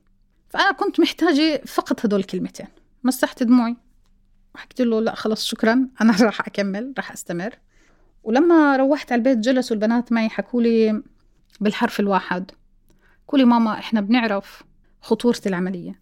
[0.49, 2.67] فأنا كنت محتاجة فقط هدول الكلمتين
[3.03, 3.75] مسحت دموعي.
[4.55, 5.87] حكيت له لا خلص شكرا.
[6.01, 7.55] أنا راح أكمل راح أستمر.
[8.23, 11.03] ولما روحت على البيت جلسوا البنات معي حكوا لي
[11.59, 12.51] بالحرف الواحد.
[13.27, 14.63] قولي ماما إحنا بنعرف
[15.01, 15.99] خطورة العملية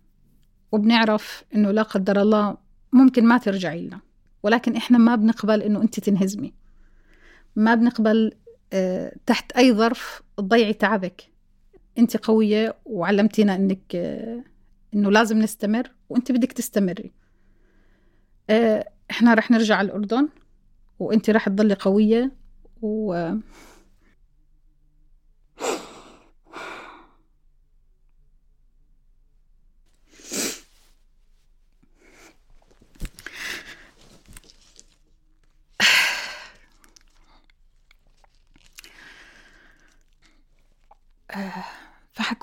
[0.71, 2.57] وبنعرف إنه لا قدر الله
[2.93, 3.99] ممكن ما ترجعي لنا
[4.43, 6.53] ولكن إحنا ما بنقبل إنه أنت تنهزمي.
[7.55, 8.31] ما بنقبل
[8.73, 11.21] آه، تحت أي ظرف تضيعي تعبك.
[11.97, 14.43] أنت قوية وعلمتينا إنك آه،
[14.93, 17.11] إنه لازم نستمر وأنت بدك تستمري.
[18.49, 20.29] آه، إحنا رح نرجع على الأردن
[20.99, 22.31] وأنت رح تضلي قوية
[22.81, 23.29] و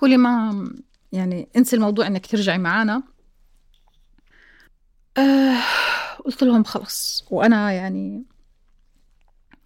[0.03, 0.65] فحكوا لي ما
[1.13, 3.03] يعني انسي الموضوع إنك ترجعي معانا.
[5.17, 5.59] آه
[6.25, 8.25] قلت لهم خلص وأنا يعني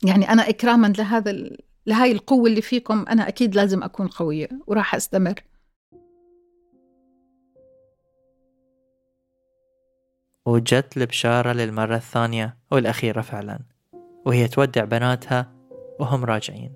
[0.05, 1.51] يعني أنا إكراما لهذا.
[1.87, 5.41] لهاي القوة اللي فيكم أنا أكيد لازم أكون قوية وراح أستمر.
[10.47, 13.59] وجت البشارة للمرة الثانية والأخيرة فعلا
[14.27, 15.53] وهي تودع بناتها
[16.01, 16.75] وهم راجعين.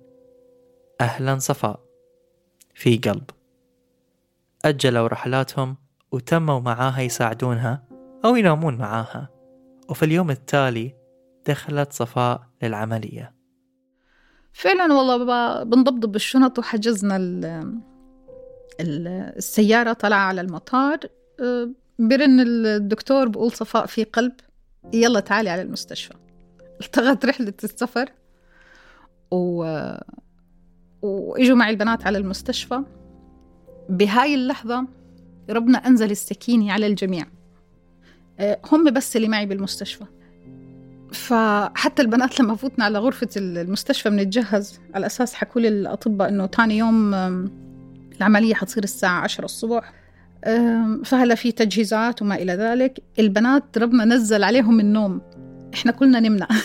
[1.00, 1.80] أهلا صفاء.
[2.74, 3.39] في قلب.
[4.64, 5.76] أجلوا رحلاتهم
[6.12, 7.82] وتموا معاها يساعدونها
[8.24, 9.28] أو ينامون معاها.
[9.88, 10.94] وفي اليوم التالي
[11.46, 13.34] دخلت صفاء للعملية.
[14.52, 17.16] فعلا والله بنضبضب بالشنط وحجزنا
[18.80, 20.98] السيارة طلع على المطار.
[21.40, 21.68] أه،
[21.98, 24.32] برن الدكتور بقول صفاء في قلب
[24.92, 26.14] يلا تعالي على المستشفى.
[26.80, 28.12] التغت رحلة السفر
[29.30, 29.64] و...
[31.02, 32.82] وإجوا معي البنات على المستشفى.
[33.90, 34.86] بهاي اللحظة
[35.50, 37.26] ربنا أنزل السكينة على الجميع.
[38.40, 40.04] أه، هم بس اللي معي بالمستشفى.
[41.12, 46.78] فحتى البنات لما فوتنا على غرفة المستشفى بنتجهز على أساس حكوا لي الأطباء إنه تاني
[46.78, 47.14] يوم
[48.16, 49.92] العملية حتصير الساعة عشرة الصبح.
[51.04, 53.00] فهلا في تجهيزات وما إلى ذلك.
[53.18, 55.20] البنات ربنا نزل عليهم النوم.
[55.74, 56.48] إحنا كلنا نمنا.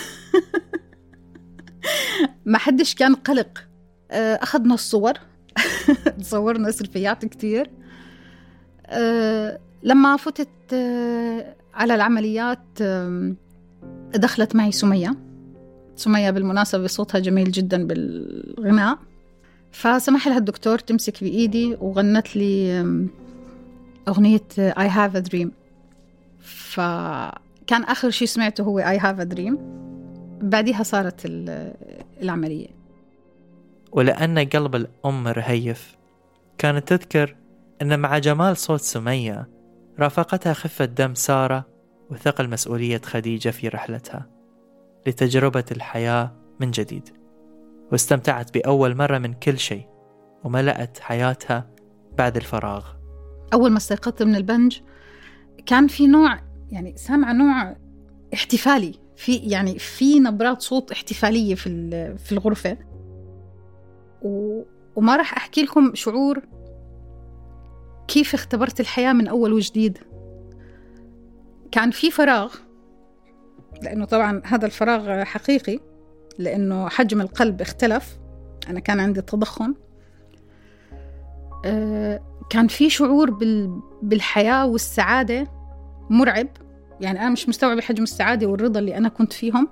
[2.44, 3.64] ما حدش كان قلق.
[4.10, 5.12] أه، أخذنا الصور.
[6.20, 7.70] تصورنا سلفيات كتير.
[8.86, 12.82] أه، لما فتت أه، على العمليات
[14.14, 15.16] دخلت معي سمية.
[15.96, 18.98] سمية بالمناسبة صوتها جميل جدا بالغناء.
[19.72, 22.80] فسمح لها الدكتور تمسك بإيدي وغنت لي
[24.08, 25.48] أغنية I have a dream.
[26.40, 29.56] فكان آخر شيء سمعته هو I have a dream.
[30.42, 31.20] بعدها صارت
[32.22, 32.75] العملية.
[33.96, 35.96] ولأن قلب الأم رهيف.
[36.58, 37.36] كانت تذكر
[37.82, 39.48] أن مع جمال صوت سمية
[39.98, 41.66] رافقتها خفة دم سارة
[42.10, 44.26] وثقل مسؤولية خديجة في رحلتها
[45.06, 47.08] لتجربة الحياة من جديد.
[47.92, 49.86] واستمتعت بأول مرة من كل شيء
[50.44, 51.70] وملأت حياتها
[52.18, 52.84] بعد الفراغ.
[53.52, 54.78] أول ما استيقظت من البنج
[55.66, 57.76] كان في نوع يعني سامعة نوع
[58.34, 61.68] احتفالي في يعني في نبرات صوت احتفالية في
[62.18, 62.78] في الغرفة.
[64.22, 64.62] و
[64.96, 66.42] وما راح أحكي لكم شعور
[68.08, 69.98] كيف اختبرت الحياة من أول وجديد.
[71.72, 72.54] كان في فراغ
[73.82, 75.80] لأنه طبعا هذا الفراغ حقيقي
[76.38, 78.18] لأنه حجم القلب اختلف.
[78.68, 79.74] أنا كان عندي تضخم.
[81.64, 83.30] آه، كان في شعور
[84.02, 85.46] بالحياة والسعادة
[86.10, 86.48] مرعب.
[87.00, 89.68] يعني أنا مش مستوعبة حجم السعادة والرضا اللي أنا كنت فيهم.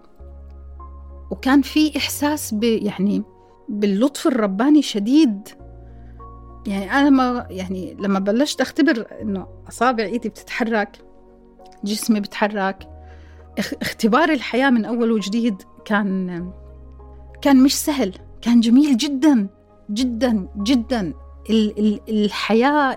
[1.31, 3.23] وكان في إحساس ب يعني
[3.69, 5.49] باللطف الرباني شديد.
[6.67, 10.99] يعني أنا ما يعني لما بلشت أختبر إنه أصابع إيدي بتتحرك
[11.85, 12.89] جسمي بتحرك
[13.59, 16.51] اختبار الحياة من أول وجديد كان
[17.43, 19.49] كان مش سهل كان جميل جدا
[19.91, 21.15] جدا جدا.
[22.09, 22.97] الحياة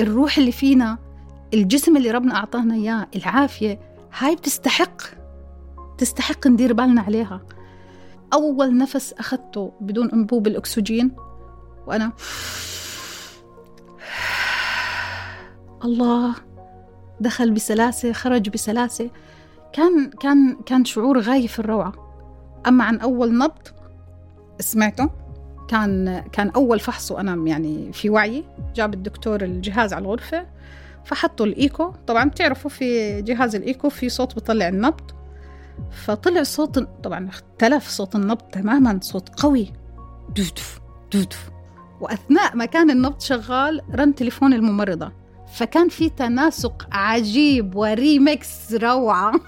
[0.00, 0.98] الروح اللي فينا
[1.54, 3.80] الجسم اللي ربنا أعطانا إياه العافية
[4.18, 5.02] هاي بتستحق
[5.98, 7.40] تستحق ندير بالنا عليها.
[8.32, 11.16] أول نفس أخذته بدون أنبوب الأكسجين
[11.86, 12.12] وأنا
[15.84, 16.34] الله
[17.20, 19.10] دخل بسلاسة خرج بسلاسة.
[19.72, 21.92] كان كان كان شعور غاية في الروعة.
[22.66, 23.68] أما عن أول نبض
[24.60, 25.10] سمعته.
[25.68, 28.44] كان كان أول فحص وأنا يعني في وعي.
[28.74, 30.46] جاب الدكتور الجهاز على الغرفة
[31.04, 31.92] فحطوا الإيكو.
[32.06, 35.10] طبعا بتعرفوا في جهاز الإيكو في صوت بيطلع النبض.
[35.90, 39.72] فطلع صوت طبعا اختلف صوت النبض تماما صوت قوي.
[40.36, 40.80] دودف
[41.12, 41.50] دودف
[42.00, 45.12] وأثناء ما كان النبض شغال رن تليفون الممرضة.
[45.54, 49.32] فكان في تناسق عجيب وريمكس روعة.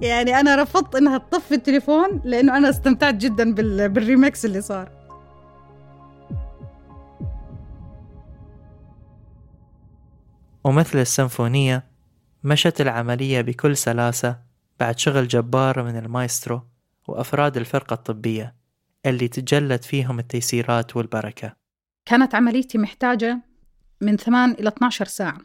[0.00, 3.54] يعني أنا رفضت إنها تطفي التليفون لأنه أنا استمتعت جدا
[3.88, 4.88] بالريمكس اللي صار.
[10.64, 11.84] ومثل السيمفونية
[12.44, 14.43] مشت العملية بكل سلاسة.
[14.80, 16.62] بعد شغل جبار من المايسترو
[17.08, 18.54] وأفراد الفرقة الطبية
[19.06, 21.56] اللي تجلت فيهم التيسيرات والبركة.
[22.04, 23.40] كانت عمليتي محتاجة
[24.00, 25.38] من 8 إلى 12 ساعة.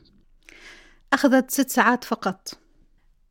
[1.14, 2.60] أخذت ست ساعات فقط.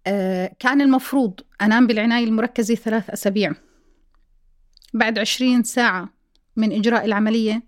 [0.07, 3.53] أه كان المفروض أنام بالعناية المركزة ثلاث أسابيع.
[4.94, 6.09] بعد 20 ساعة
[6.57, 7.62] من إجراء العملية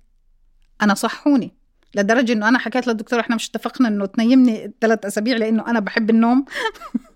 [0.83, 1.55] أنا صحوني
[1.95, 6.11] لدرجة إنه أنا حكيت للدكتور إحنا مش اتفقنا إنه تنيمني ثلاث أسابيع لأنه أنا بحب
[6.11, 6.45] النوم.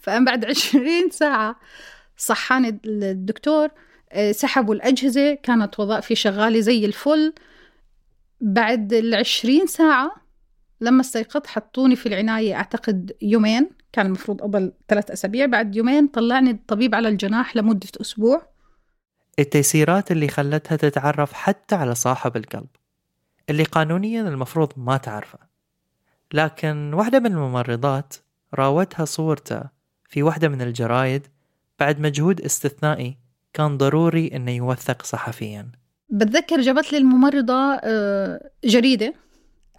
[0.00, 1.56] فأنا بعد 20 ساعة
[2.16, 3.68] صحاني الدكتور
[4.12, 7.32] آه، سحبوا الأجهزة كانت وظائفي شغالة زي الفل.
[8.40, 10.12] بعد العشرين ساعة
[10.80, 15.46] لما استيقظت حطوني في العناية أعتقد يومين كان المفروض قبل ثلاث أسابيع.
[15.46, 18.42] بعد يومين طلعني الطبيب على الجناح لمدة أسبوع.
[19.38, 22.68] التيسيرات اللي خلتها تتعرف حتى على صاحب القلب
[23.50, 25.38] اللي قانونيا المفروض ما تعرفه.
[26.32, 28.14] لكن واحدة من الممرضات
[28.54, 29.62] راوتها صورته
[30.08, 31.26] في واحدة من الجرايد
[31.78, 33.16] بعد مجهود استثنائي
[33.52, 35.72] كان ضروري إنه يوثق صحفيا.
[36.08, 39.14] بتذكر جابت لي الممرضة آه، جريدة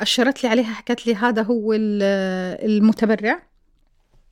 [0.02, 3.44] أشرت لي عليها حكت لي هذا هو المتبرع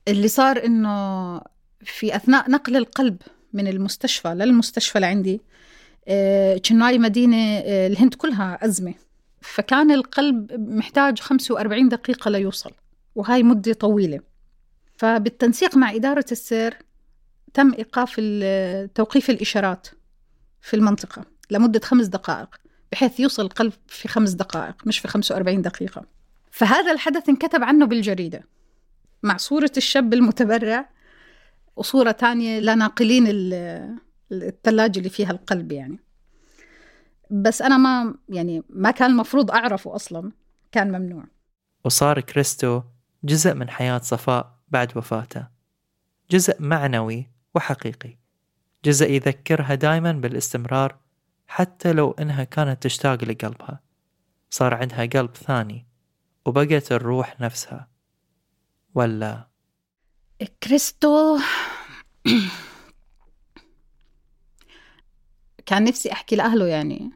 [0.08, 1.40] اللي صار إنه
[1.84, 3.16] في أثناء نقل القلب
[3.52, 5.40] من المستشفى للمستشفى لعندي
[6.08, 8.94] آه، تشناي مدينة آه، الهند كلها أزمة.
[9.40, 12.70] فكان القلب محتاج 45 دقيقة ليوصل
[13.14, 14.20] وهاي مدة طويلة.
[15.00, 16.78] فبالتنسيق مع إدارة السير
[17.54, 18.20] تم إيقاف
[18.94, 19.86] توقيف الإشارات
[20.60, 22.56] في المنطقة لمدة خمس دقائق
[22.92, 26.04] بحيث يوصل القلب في خمس دقائق مش في 45 دقيقة.
[26.50, 28.48] فهذا الحدث انكتب عنه بالجريدة
[29.22, 30.90] مع صورة الشاب المتبرع
[31.76, 33.24] وصورة تانية لناقلين
[34.32, 35.98] الثلاجة اللي فيها القلب يعني.
[37.30, 40.32] بس أنا ما يعني ما كان المفروض أعرفه أصلا
[40.72, 41.24] كان ممنوع.
[41.84, 42.82] وصار كريستو
[43.24, 44.59] جزء من حياة صفاء.
[44.70, 45.46] بعد وفاته.
[46.30, 48.18] جزء معنوي وحقيقي.
[48.84, 50.98] جزء يذكرها دايما بالاستمرار
[51.46, 53.80] حتى لو إنها كانت تشتاق لقلبها.
[54.50, 55.86] صار عندها قلب ثاني
[56.46, 57.88] وبقت الروح نفسها.
[58.94, 59.48] ولا.
[60.62, 61.38] كريستو.
[65.66, 67.10] كان نفسي أحكي لأهله يعني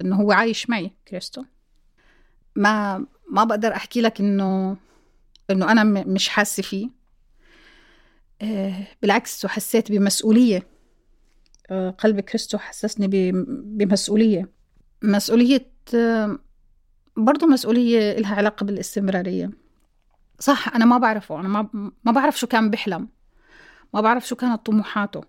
[0.00, 1.44] إنه هو عايش معي كريستو.
[2.56, 4.76] ما ما بقدر أحكي لك إنه
[5.50, 6.90] إنه أنا مش حاسة فيه.
[8.42, 10.66] آه، بالعكس وحسيت بمسؤولية.
[11.70, 13.32] آه، قلب كريستو حسسني
[13.62, 14.50] بمسؤولية.
[15.02, 16.38] مسؤولية آه،
[17.16, 19.50] برضو مسؤولية إلها علاقة بالاستمرارية.
[20.38, 21.40] صح أنا ما بعرفه.
[21.40, 23.08] أنا ما, ما بعرف شو كان بيحلم.
[23.94, 25.20] ما بعرف شو كانت طموحاته.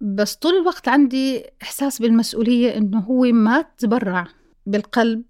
[0.00, 4.26] بس طول الوقت عندي إحساس بالمسؤولية إنه هو ما تبرع
[4.66, 5.22] بالقلب.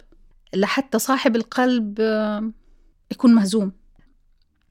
[0.54, 2.00] لحتى صاحب القلب
[3.10, 3.72] يكون مهزوم.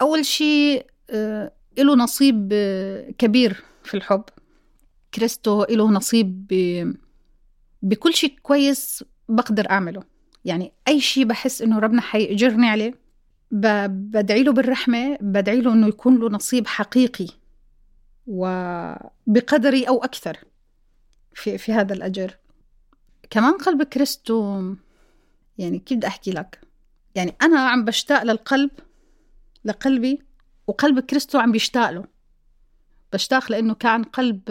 [0.02, 0.86] أول شيء
[1.78, 2.54] له نصيب
[3.18, 4.24] كبير في الحب.
[5.14, 6.48] كريستو له نصيب
[7.82, 10.04] بكل شيء كويس بقدر أعمله.
[10.46, 13.04] يعني أي شيء بحس إنه ربنا حيأجرني عليه
[13.52, 17.28] بدعي له بالرحمة بدعي له إنه يكون له نصيب حقيقي
[18.28, 20.38] وبقدري أو أكثر
[21.34, 22.38] في, في هذا الأجر.
[23.30, 24.74] كمان قلب كريستو
[25.58, 26.62] يعني كيف بدي أحكي لك؟
[27.16, 28.72] يعني أنا عم بشتاق للقلب
[29.66, 30.22] لقلبي
[30.68, 32.06] وقلب كريستو عم بيشتاق له.
[33.14, 34.42] بشتاق لأنه كان قلب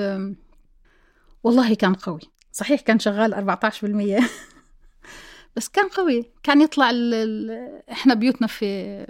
[1.43, 2.21] والله كان قوي.
[2.53, 4.25] صحيح كان شغال 14%
[5.57, 6.31] بس كان قوي.
[6.43, 7.51] كان يطلع ال ال
[7.91, 9.07] إحنا بيوتنا في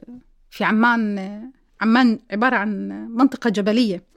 [0.50, 1.18] في عمان
[1.80, 4.12] عمان عبارة عن منطقة جبلية.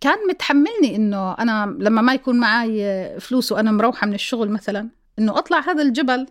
[0.00, 4.88] كان متحملني إنه أنا لما ما يكون معي فلوس وأنا مروحة من الشغل مثلا
[5.18, 6.26] إنه أطلع هذا الجبل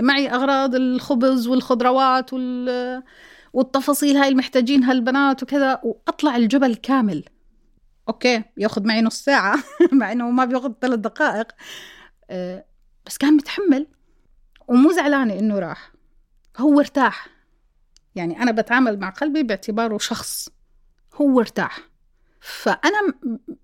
[0.00, 3.02] معي أغراض الخبز والخضروات وال
[3.52, 7.24] والتفاصيل هاي المحتاجينها البنات وكذا وأطلع الجبل كامل.
[8.08, 9.58] أوكي ياخذ معي نص ساعة
[9.92, 11.46] مع إنه ما بياخذ ثلاث دقائق.
[12.30, 12.64] أه
[13.06, 13.86] بس كان متحمل
[14.68, 15.92] ومو زعلانة إنه راح.
[16.58, 17.28] هو ارتاح.
[18.14, 20.48] يعني أنا بتعامل مع قلبي باعتباره شخص.
[21.14, 21.78] هو ارتاح.
[22.40, 22.98] فأنا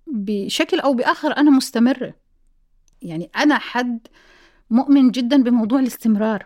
[0.07, 2.13] بشكل أو بآخر أنا مستمرة.
[3.01, 4.07] يعني أنا حد
[4.69, 6.45] مؤمن جدا بموضوع الاستمرار.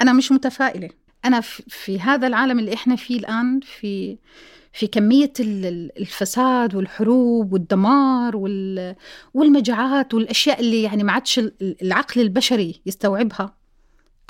[0.00, 0.90] أنا مش متفائلة.
[1.24, 4.18] أنا في هذا العالم اللي إحنا فيه الآن في
[4.72, 8.36] في كمية الفساد والحروب والدمار
[9.34, 13.56] والمجاعات والأشياء اللي يعني ما عادش العقل البشري يستوعبها.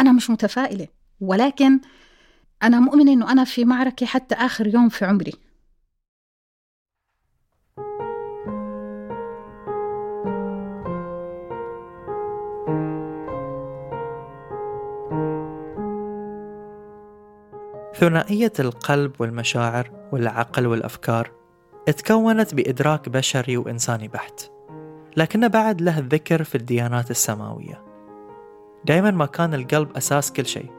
[0.00, 0.88] أنا مش متفائلة.
[1.20, 1.80] ولكن
[2.62, 5.32] أنا مؤمنة إنه أنا في معركة حتى آخر يوم في عمري.
[17.94, 21.30] ثنائية القلب والمشاعر والعقل والأفكار
[21.86, 24.50] تكونت بإدراك بشري وإنساني بحت
[25.16, 27.84] لكن بعد له ذكر في الديانات السماوية.
[28.84, 30.70] دائما ما كان القلب أساس كل شيء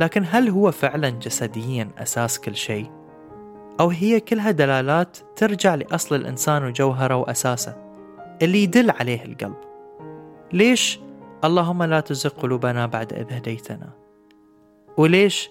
[0.00, 2.90] لكن هل هو فعلا جسديا أساس كل شيء؟
[3.80, 7.76] أو هي كلها دلالات ترجع لأصل الإنسان وجوهره وأساسه
[8.42, 9.56] اللي يدل عليه القلب؟
[10.52, 11.00] ليش
[11.44, 13.90] اللهم لا تزغ قلوبنا بعد إذ هديتنا؟
[14.96, 15.50] وليش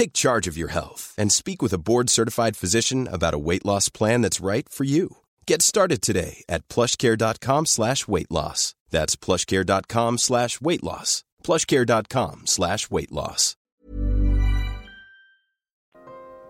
[0.00, 3.90] Take charge of your health and speak with a board-certified physician about a weight loss
[3.90, 5.08] plan that's right for you.
[5.46, 8.74] Get started today at plushcare.com slash weight loss.
[8.88, 11.22] That's plushcare.com slash weight loss.
[11.44, 13.56] plushcare.com slash weight loss.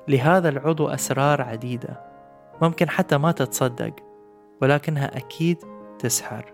[0.08, 2.00] لهذا العضو أسرار عديدة
[2.62, 3.96] ممكن حتى ما تتصدق
[4.62, 5.58] ولكنها أكيد
[5.98, 6.52] تسحر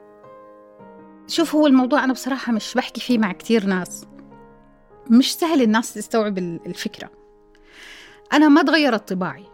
[1.27, 4.07] شوف هو الموضوع أنا بصراحة مش بحكي فيه مع كتير ناس
[5.11, 7.11] مش سهل الناس تستوعب الفكرة.
[8.33, 9.45] أنا ما تغيرت طباعي.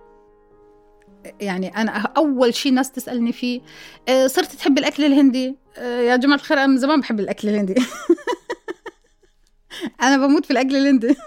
[1.41, 3.61] يعني أنا أول شيء الناس تسألني فيه
[4.09, 7.75] آه، صرت تحب الأكل الهندي؟ آه، يا جماعة الخير أنا من زمان بحب الأكل الهندي.
[10.03, 11.17] أنا بموت في الأكل الهندي.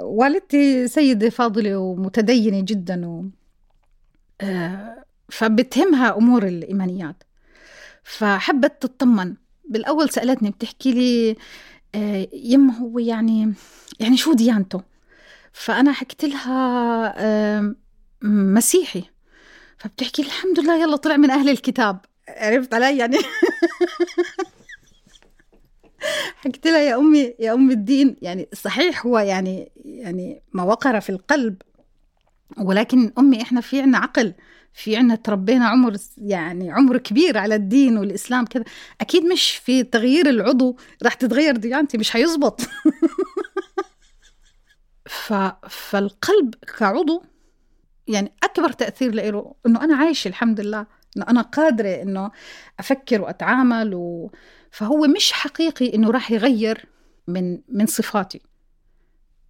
[0.00, 3.24] والدتي سيدة فاضلة ومتدينة جدا و
[5.28, 7.22] فبتهمها أمور الإيمانيات.
[8.02, 9.34] فحبت تطمن.
[9.68, 11.36] بالأول سألتني بتحكي لي
[11.94, 13.52] آه يما هو يعني
[14.00, 14.82] يعني شو ديانته؟
[15.52, 17.74] فأنا حكيت لها آه
[18.22, 19.04] مسيحي.
[19.78, 21.98] فبتحكي الحمد لله يلا طلع من أهل الكتاب.
[22.28, 23.16] عرفت علي يعني؟
[26.36, 31.10] حكيت لها يا أمي يا ام الدين يعني صحيح هو يعني يعني ما وقر في
[31.10, 31.62] القلب
[32.58, 34.34] ولكن أمي إحنا في عنا عقل.
[34.74, 38.64] في عنا تربينا عمر يعني عمر كبير على الدين والإسلام كذا.
[39.00, 42.60] أكيد مش في تغيير العضو راح تتغير ديانتي مش حيزبط
[45.06, 45.32] ف...
[45.68, 47.22] فالقلب كعضو
[48.08, 52.30] يعني أكبر تأثير له إنه أنا عايشه الحمد لله إنه أنا قادرة إنه
[52.78, 54.30] أفكر وأتعامل و...
[54.70, 56.86] فهو مش حقيقي إنه راح يغير
[57.28, 58.40] من من صفاتي.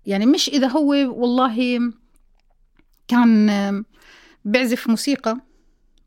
[0.07, 1.79] يعني مش إذا هو والله
[3.09, 3.85] كان
[4.45, 5.37] بيعزف موسيقى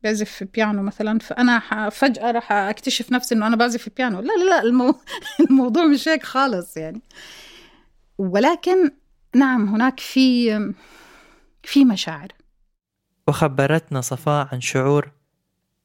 [0.03, 4.19] بيعزف بيانو مثلا فأنا فجأة راح أكتشف نفسي إنه أنا بعزف بيانو.
[4.19, 4.95] لا لا لا المو...
[5.49, 7.01] الموضوع مش هيك خالص يعني.
[8.17, 8.91] ولكن
[9.35, 10.49] نعم هناك في
[11.63, 12.27] في مشاعر.
[13.27, 15.11] وخبرتنا صفاء عن شعور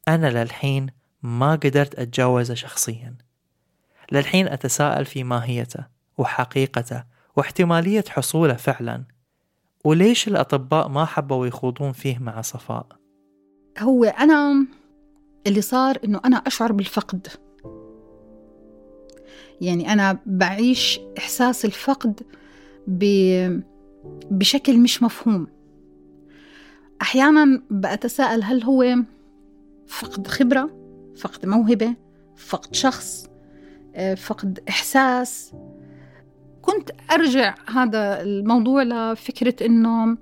[0.08, 0.86] أنا للحين
[1.22, 3.14] ما قدرت أتجاوزه شخصيا.
[4.12, 5.86] للحين أتساءل في ماهيته
[6.18, 7.04] وحقيقته
[7.36, 9.04] واحتمالية حصوله فعلا.
[9.84, 12.86] وليش الأطباء ما حبوا يخوضون فيه مع صفاء؟
[13.78, 14.66] هو أنا
[15.46, 17.28] اللي صار إنه أنا أشعر بالفقد.
[19.60, 22.20] يعني أنا بعيش إحساس الفقد
[22.86, 23.04] ب...
[24.30, 25.46] بشكل مش مفهوم.
[27.02, 28.96] أحيانا بأتساءل هل هو
[29.86, 30.70] فقد خبرة
[31.16, 31.94] فقد موهبة
[32.36, 33.28] فقد شخص
[33.94, 35.54] آه، فقد إحساس.
[36.72, 40.16] كنت أرجع هذا الموضوع لفكرة إنه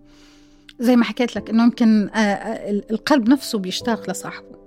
[0.81, 4.61] زي ما حكيت لك إنه يمكن آه، آه، القلب نفسه بيشتاق لصاحبه.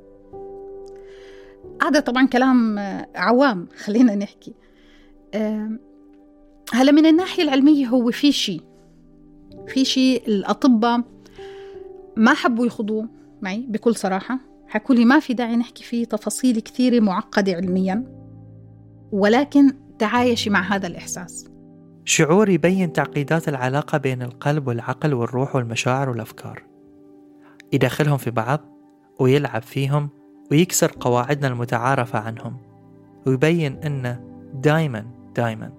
[1.82, 2.80] هذا طبعا كلام
[3.16, 4.54] عوام خلينا نحكي.
[6.74, 8.62] هلا من الناحية العلمية هو في شيء
[9.68, 11.02] في شيء الأطباء
[12.16, 13.10] ما حبوا يخوضوه
[13.42, 14.40] معي بكل صراحة.
[14.68, 18.04] حكوا لي ما في داعي نحكي فيه تفاصيل كثيرة معقدة علميا
[19.12, 21.53] ولكن تعايشي مع هذا الإحساس.
[22.06, 26.64] شعور يبين تعقيدات العلاقة بين القلب والعقل والروح والمشاعر والأفكار.
[27.74, 28.60] يدخلهم في بعض
[29.20, 30.10] ويلعب فيهم
[30.52, 32.58] ويكسر قواعدنا المتعارفة عنهم.
[33.28, 34.22] ويبين أنه
[34.54, 35.72] دايما دايما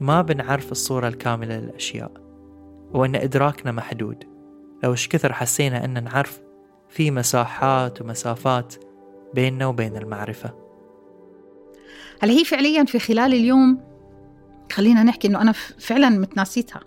[0.00, 2.12] ما بنعرف الصورة الكاملة للأشياء
[2.94, 4.24] وأن إدراكنا محدود.
[4.84, 6.40] لو إيش كثر حسينا أن نعرف
[6.88, 8.74] في مساحات ومسافات
[9.34, 10.54] بيننا وبين المعرفة.
[12.20, 13.80] هل هي فعليا في خلال اليوم
[14.72, 16.80] خلينا نحكي إنه أنا فعلا متناسيتها.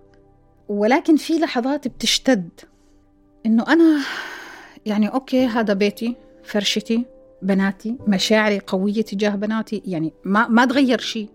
[0.68, 2.50] ولكن في لحظات بتشتد.
[3.46, 4.02] إنه أنا
[4.86, 7.06] يعني أوكي هذا بيتي فرشتي
[7.42, 11.30] بناتي مشاعري قوية تجاه بناتي يعني ما ما تغير شيء.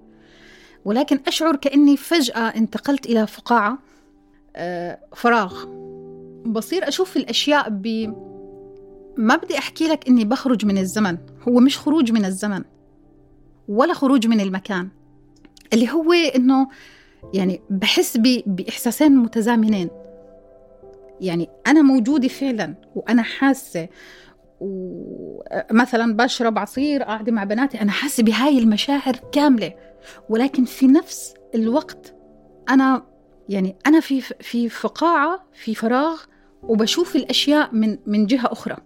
[0.85, 3.79] ولكن أشعر كأني فجأة انتقلت إلى فقاعة
[4.57, 5.65] آه، فراغ.
[6.47, 8.15] بصير أشوف الأشياء ب
[9.17, 11.19] ما بدي أحكي لك إني بخرج من الزمن.
[11.49, 12.65] هو مش خروج من الزمن
[13.69, 14.89] ولا خروج من المكان.
[15.73, 16.69] اللي هو إنه
[17.35, 19.89] يعني بحس بإحساسين متزامنين.
[21.21, 23.89] يعني أنا موجودة فعلا وأنا حاسة.
[24.61, 29.73] ومثلا بشرب عصير قاعدة مع بناتي أنا حاسة بهاي المشاعر كاملة.
[30.29, 32.15] ولكن في نفس الوقت
[32.71, 33.07] أنا
[33.49, 36.21] يعني أنا في في فقاعة في فراغ
[36.63, 38.77] وبشوف الأشياء من من جهة أخرى.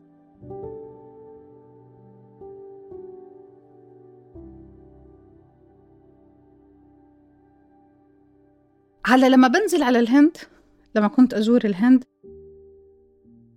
[9.11, 10.37] هلا لما بنزل على الهند
[10.95, 12.05] لما كنت أزور الهند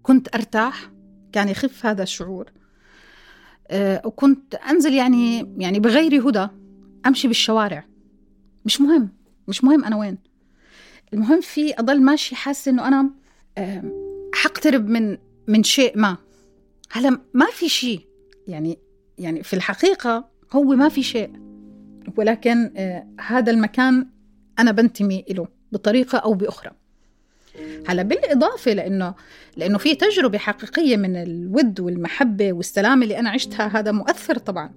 [0.03, 0.91] كنت أرتاح
[1.31, 2.51] كان يخف هذا الشعور.
[3.67, 6.47] أه وكنت أنزل يعني يعني بغير هدى
[7.05, 7.85] أمشي بالشوارع.
[8.65, 9.09] مش مهم
[9.47, 10.17] مش مهم أنا وين.
[11.13, 13.09] المهم في أضل ماشي حاسة إنه أنا
[14.33, 16.17] حقترب من من شيء ما.
[16.91, 18.07] هلا ما في شيء.
[18.47, 18.79] يعني
[19.17, 21.33] يعني في الحقيقة هو ما في شيء.
[22.17, 24.12] ولكن أه هذا المكان
[24.59, 26.71] أنا بنتمي له بطريقة أو بأخرى.
[27.87, 29.13] هلا بالإضافة لأنه
[29.57, 34.71] لأنه في تجربة حقيقية من الود والمحبة والسلام اللي أنا عشتها هذا مؤثر طبعا.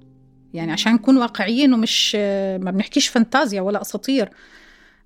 [0.55, 2.15] يعني عشان نكون واقعيين ومش
[2.61, 4.31] ما بنحكيش فانتازيا ولا أساطير.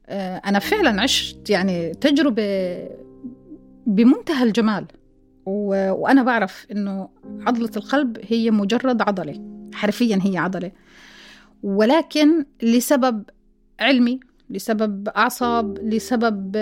[0.08, 2.78] أنا فعلا عشت يعني تجربة
[3.86, 4.86] بمنتهى الجمال.
[5.46, 7.08] وأنا بعرف إنه
[7.40, 10.72] عضلة القلب هي مجرد عضلة حرفيا هي عضلة.
[11.62, 13.22] ولكن لسبب
[13.80, 16.56] علمي لسبب أعصاب لسبب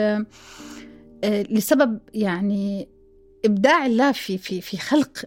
[1.24, 2.88] لسبب يعني
[3.44, 5.24] إبداع الله في في في خلق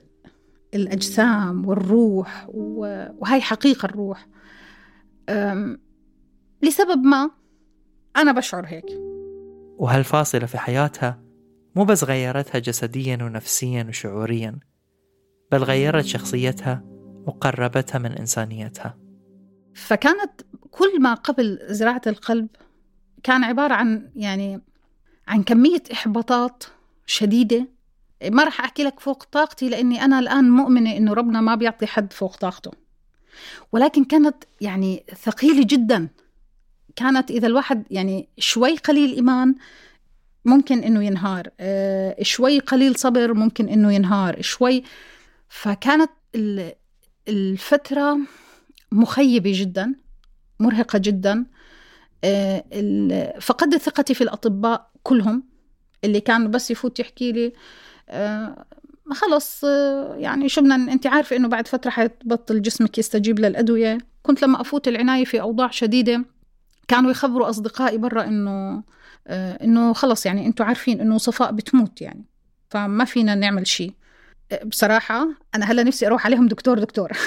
[0.73, 4.27] الأجسام والروح وهي حقيقة الروح.
[6.63, 7.31] لسبب ما
[8.17, 8.85] أنا بشعر هيك.
[9.77, 11.21] وهالفاصلة في حياتها
[11.75, 14.59] مو بس غيرتها جسديا ونفسيا وشعوريا
[15.51, 16.83] بل غيرت شخصيتها
[17.25, 18.97] وقربتها من إنسانيتها؟
[19.73, 20.41] فكانت
[20.71, 22.47] كل ما قبل زراعة القلب
[23.23, 24.61] كان عبارة عن يعني
[25.27, 26.63] عن كمية إحباطات
[27.05, 27.67] شديدة.
[28.25, 32.13] ما راح أحكي لك فوق طاقتي لأني أنا الآن مؤمنة إنه ربنا ما بيعطي حد
[32.13, 32.71] فوق طاقته.
[33.71, 36.07] ولكن كانت يعني ثقيلة جدا.
[36.95, 39.55] كانت إذا الواحد يعني شوي قليل إيمان
[40.45, 41.49] ممكن إنه ينهار.
[41.59, 44.41] آه شوي قليل صبر ممكن إنه ينهار.
[44.41, 44.83] شوي
[45.49, 46.11] فكانت
[47.27, 48.17] الفترة
[48.91, 49.95] مخيبة جدا.
[50.61, 51.45] مرهقة جدا.
[52.23, 52.63] آه
[53.41, 55.43] فقدت ثقتي في الأطباء كلهم.
[56.03, 57.53] اللي كان بس يفوت يحكي لي
[58.09, 58.65] آه
[59.11, 63.97] خلص آه يعني شو بدنا أنت عارفة إنه بعد فترة حيتبطل جسمك يستجيب للأدوية.
[64.23, 66.25] كنت لما أفوت العناية في أوضاع شديدة
[66.87, 68.83] كانوا يخبروا أصدقائي برا إنه
[69.63, 72.25] إنه خلص يعني أنتم عارفين إنه صفاء بتموت يعني
[72.69, 73.93] فما فينا نعمل شيء.
[74.65, 77.11] بصراحة أنا هلا نفسي أروح عليهم دكتور دكتور.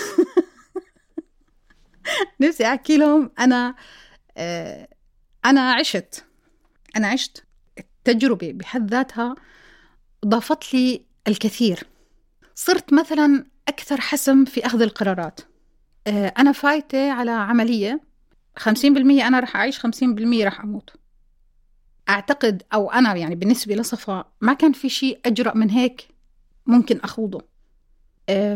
[2.41, 3.75] نفسي أحكي لهم أنا
[5.45, 6.25] أنا عشت
[6.97, 7.45] أنا عشت
[7.79, 9.35] التجربة بحد ذاتها
[10.27, 11.87] ضافت لي الكثير.
[12.55, 15.41] صرت مثلا أكثر حسم في أخذ القرارات.
[16.09, 18.01] أنا فايتة على عملية
[18.57, 20.91] خمسين بالمية أنا رح خمسين بالمية رح أموت.
[22.09, 26.09] أعتقد أو أنا يعني بالنسبة لصفاء ما كان في شيء أجرأ من هيك
[26.67, 27.43] ممكن أخوضه.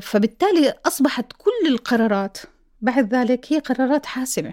[0.01, 2.39] فبالتالي أصبحت كل القرارات
[2.81, 4.53] بعد ذلك هي قرارات حاسمة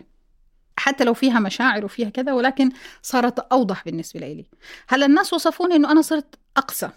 [0.77, 2.69] حتى لو فيها مشاعر وفيها كذا ولكن
[3.01, 4.45] صارت أوضح بالنسبة لي.
[4.87, 6.89] هلأ الناس وصفوني إنه أنا صرت أقسى.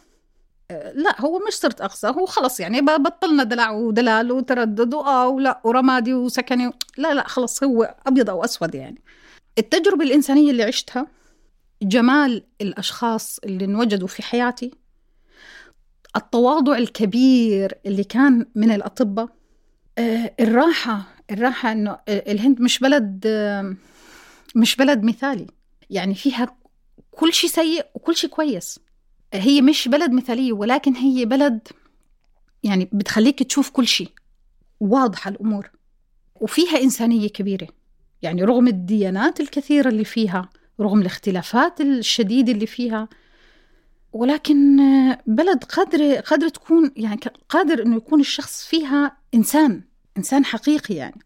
[0.94, 6.14] لا هو مش صرت أقسى هو خلص يعني بطلنا دلع ودلال وتردد وآه ولا ورمادي
[6.14, 9.02] وسكني لا لا خلص هو أبيض أو أسود يعني.
[9.58, 11.06] التجربة الإنسانية اللي عشتها
[11.82, 14.70] جمال الأشخاص اللي انوجدوا في حياتي
[16.16, 19.28] التواضع الكبير اللي كان من الأطباء
[20.40, 23.26] الراحة الراحة إنه الهند مش بلد
[24.54, 25.46] مش بلد مثالي.
[25.90, 26.56] يعني فيها
[27.10, 28.80] كل شيء سيء وكل شيء كويس.
[29.34, 31.68] هي مش بلد مثالية ولكن هي بلد
[32.62, 34.10] يعني بتخليك تشوف كل شيء.
[34.80, 35.70] واضحة الأمور.
[36.34, 37.68] وفيها إنسانية كبيرة.
[38.22, 40.48] يعني رغم الديانات الكثيرة اللي فيها
[40.80, 43.08] رغم الاختلافات الشديدة اللي فيها
[44.12, 44.76] ولكن
[45.26, 49.82] بلد قادرة قادرة تكون يعني قادر إنه يكون الشخص فيها إنسان.
[50.18, 51.20] إنسان حقيقي يعني.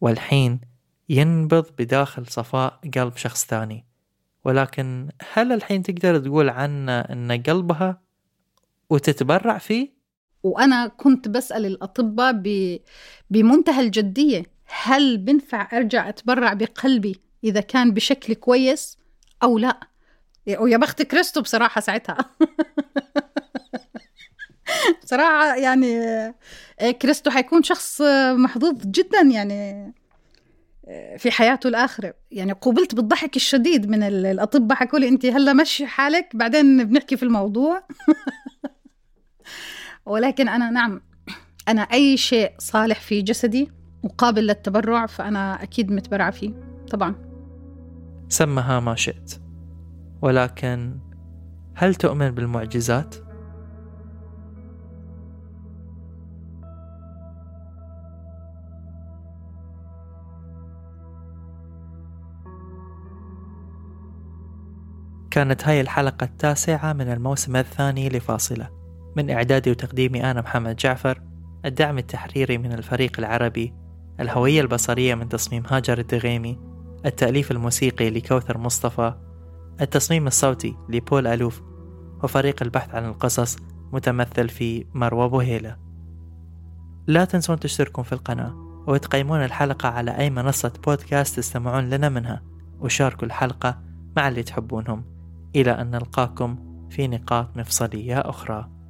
[0.00, 0.60] والحين
[1.08, 3.86] ينبض بداخل صفاء قلب شخص ثاني.
[4.44, 8.00] ولكن هل الحين تقدر تقول عنه أن قلبها
[8.90, 9.92] وتتبرع فيه؟
[10.42, 12.42] وأنا كنت بسأل الأطباء
[13.30, 14.46] بمنتهى الجدية
[14.82, 18.98] هل بنفع أرجع أتبرع بقلبي إذا كان بشكل كويس
[19.42, 19.80] أو لا؟
[20.58, 22.18] ويا بخت كريستو بصراحة ساعتها.
[25.12, 26.00] بصراحة يعني
[27.02, 28.00] كريستو حيكون شخص
[28.36, 29.92] محظوظ جدا يعني
[31.18, 32.14] في حياته الآخرة.
[32.30, 37.22] يعني قوبلت بالضحك الشديد من الأطباء حكوا لي أنت هلأ مشي حالك بعدين بنحكي في
[37.22, 37.82] الموضوع.
[40.06, 41.00] ولكن أنا نعم
[41.68, 43.70] أنا أي شيء صالح في جسدي
[44.02, 46.50] وقابل للتبرع فأنا أكيد متبرعة فيه
[46.90, 47.14] طبعا.
[48.28, 49.40] سمها ما شئت.
[50.22, 50.98] ولكن
[51.74, 53.31] هل تؤمن بالمعجزات؟
[65.32, 68.68] كانت هاي الحلقة التاسعة من الموسم الثاني لفاصلة.
[69.16, 71.22] من إعدادي وتقديمي أنا محمد جعفر
[71.64, 73.74] الدعم التحريري من الفريق العربي
[74.20, 76.58] الهوية البصرية من تصميم هاجر الدغيمي
[77.06, 79.14] التأليف الموسيقي لكوثر مصطفى
[79.80, 81.62] التصميم الصوتي لبول ألوف
[82.22, 83.56] وفريق البحث عن القصص
[83.92, 85.76] متمثل في مروى بوهيلة
[87.06, 88.54] لا تنسون تشتركون في القناة
[88.86, 92.42] وتقيمون الحلقة على أي منصة بودكاست تستمعون لنا منها
[92.80, 93.82] وشاركوا الحلقة
[94.16, 95.11] مع اللي تحبونهم.
[95.56, 96.56] إلى أن نلقاكم
[96.90, 98.81] في نقاط مفصلية أخرى.